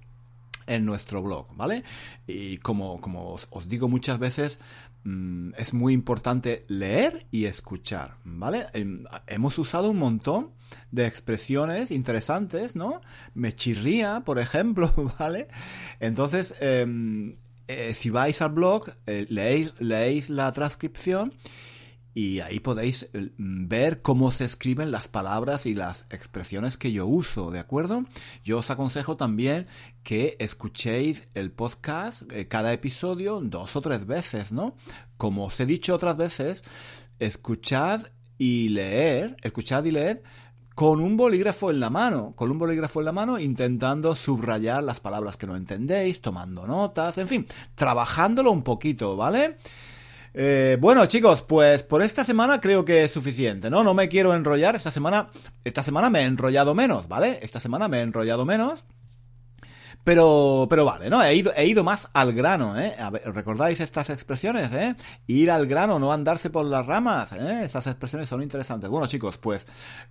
en 0.67 0.85
nuestro 0.85 1.23
blog, 1.23 1.47
¿vale? 1.55 1.83
Y 2.27 2.57
como, 2.57 3.01
como 3.01 3.33
os 3.49 3.67
digo 3.67 3.87
muchas 3.87 4.19
veces, 4.19 4.59
Mm, 5.07 5.53
es 5.57 5.73
muy 5.73 5.93
importante 5.93 6.65
leer 6.67 7.25
y 7.31 7.45
escuchar, 7.45 8.17
¿vale? 8.25 8.65
Em, 8.73 9.05
hemos 9.27 9.57
usado 9.57 9.89
un 9.89 9.97
montón 9.99 10.51
de 10.91 11.05
expresiones 11.05 11.91
interesantes, 11.91 12.75
¿no? 12.75 12.99
Me 13.33 13.53
chirría, 13.53 14.23
por 14.25 14.37
ejemplo, 14.37 14.91
¿vale? 15.17 15.47
Entonces, 16.01 16.55
em, 16.59 17.37
eh, 17.69 17.93
si 17.93 18.09
vais 18.09 18.41
al 18.41 18.51
blog, 18.51 18.91
eh, 19.05 19.25
leéis, 19.29 19.75
leéis 19.79 20.29
la 20.29 20.51
transcripción 20.51 21.33
y 22.17 22.39
ahí 22.39 22.59
podéis 22.59 23.11
eh, 23.13 23.29
ver 23.37 24.01
cómo 24.01 24.31
se 24.31 24.43
escriben 24.43 24.89
las 24.89 25.07
palabras 25.07 25.67
y 25.67 25.75
las 25.75 26.07
expresiones 26.09 26.75
que 26.75 26.91
yo 26.91 27.05
uso, 27.05 27.51
¿de 27.51 27.59
acuerdo? 27.59 28.05
Yo 28.43 28.57
os 28.57 28.71
aconsejo 28.71 29.17
también 29.17 29.67
que 30.01 30.35
escuchéis 30.39 31.25
el 31.35 31.51
podcast, 31.51 32.23
eh, 32.31 32.47
cada 32.47 32.73
episodio, 32.73 33.39
dos 33.39 33.75
o 33.75 33.81
tres 33.81 34.07
veces, 34.07 34.51
¿no? 34.51 34.75
Como 35.17 35.45
os 35.45 35.59
he 35.59 35.67
dicho 35.67 35.93
otras 35.93 36.17
veces, 36.17 36.63
escuchad 37.19 38.07
y 38.39 38.69
leer, 38.69 39.37
escuchad 39.43 39.85
y 39.85 39.91
leer 39.91 40.23
con 40.73 41.01
un 41.01 41.17
bolígrafo 41.17 41.69
en 41.69 41.79
la 41.79 41.91
mano, 41.91 42.33
con 42.35 42.49
un 42.49 42.57
bolígrafo 42.57 42.99
en 42.99 43.05
la 43.05 43.11
mano 43.11 43.37
intentando 43.37 44.15
subrayar 44.15 44.81
las 44.81 44.99
palabras 44.99 45.37
que 45.37 45.45
no 45.45 45.55
entendéis, 45.55 46.19
tomando 46.21 46.65
notas, 46.65 47.19
en 47.19 47.27
fin, 47.27 47.45
trabajándolo 47.75 48.51
un 48.51 48.63
poquito, 48.63 49.15
¿vale? 49.15 49.57
Eh, 50.39 50.77
bueno, 50.79 51.03
chicos, 51.07 51.41
pues 51.41 51.81
por 51.81 52.03
esta 52.03 52.23
semana 52.23 52.61
creo 52.61 52.85
que 52.85 53.03
es 53.03 53.09
suficiente, 53.09 53.71
¿no? 53.71 53.83
No 53.83 53.95
me 53.95 54.07
quiero 54.07 54.35
enrollar. 54.35 54.75
Esta 54.75 54.91
semana, 54.91 55.31
esta 55.63 55.81
semana 55.81 56.11
me 56.11 56.19
he 56.19 56.25
enrollado 56.25 56.75
menos, 56.75 57.07
¿vale? 57.07 57.39
Esta 57.41 57.59
semana 57.59 57.87
me 57.87 57.97
he 57.97 58.01
enrollado 58.01 58.45
menos. 58.45 58.85
Pero, 60.03 60.67
pero 60.69 60.85
vale, 60.85 61.09
¿no? 61.09 61.23
He 61.23 61.33
ido, 61.33 61.51
he 61.55 61.65
ido 61.65 61.83
más 61.83 62.09
al 62.13 62.33
grano, 62.33 62.79
¿eh? 62.79 62.95
¿Recordáis 63.25 63.79
estas 63.79 64.11
expresiones, 64.11 64.71
eh? 64.73 64.95
Ir 65.25 65.49
al 65.49 65.65
grano, 65.65 65.97
no 65.97 66.13
andarse 66.13 66.51
por 66.51 66.67
las 66.67 66.85
ramas, 66.85 67.31
¿eh? 67.31 67.63
Estas 67.63 67.87
expresiones 67.87 68.29
son 68.29 68.43
interesantes. 68.43 68.91
Bueno, 68.91 69.07
chicos, 69.07 69.39
pues, 69.39 69.65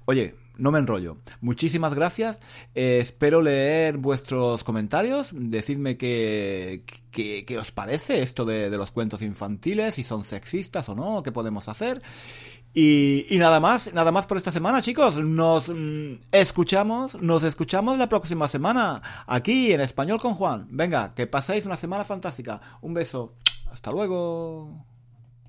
oye, 0.07 0.35
no 0.57 0.71
me 0.71 0.79
enrollo. 0.79 1.19
Muchísimas 1.41 1.95
gracias. 1.95 2.39
Eh, 2.75 2.99
espero 3.01 3.43
leer 3.43 3.99
vuestros 3.99 4.65
comentarios. 4.65 5.31
Decidme 5.33 5.97
qué, 5.97 6.83
qué, 7.11 7.59
os 7.59 7.73
parece 7.73 8.23
esto 8.23 8.45
de, 8.45 8.71
de 8.71 8.77
los 8.77 8.91
cuentos 8.91 9.23
infantiles, 9.23 9.95
si 9.95 10.03
son 10.03 10.25
sexistas 10.25 10.89
o 10.89 10.95
no, 10.95 11.23
qué 11.23 11.33
podemos 11.33 11.69
hacer. 11.69 12.03
Y, 12.79 13.27
y 13.35 13.39
nada 13.39 13.59
más, 13.59 13.95
nada 13.95 14.13
más 14.13 14.27
por 14.27 14.37
esta 14.37 14.51
semana, 14.51 14.83
chicos. 14.83 15.17
Nos 15.17 15.71
mm, 15.71 16.21
escuchamos, 16.31 17.21
nos 17.23 17.43
escuchamos 17.43 17.97
la 17.97 18.09
próxima 18.09 18.49
semana 18.49 19.01
aquí 19.27 19.73
en 19.73 19.81
Español 19.81 20.21
con 20.21 20.35
Juan. 20.35 20.67
Venga, 20.71 21.15
que 21.15 21.27
paséis 21.27 21.65
una 21.65 21.77
semana 21.77 22.05
fantástica. 22.05 22.61
Un 22.83 22.93
beso. 22.93 23.35
Hasta 23.73 23.91
luego. 23.91 24.85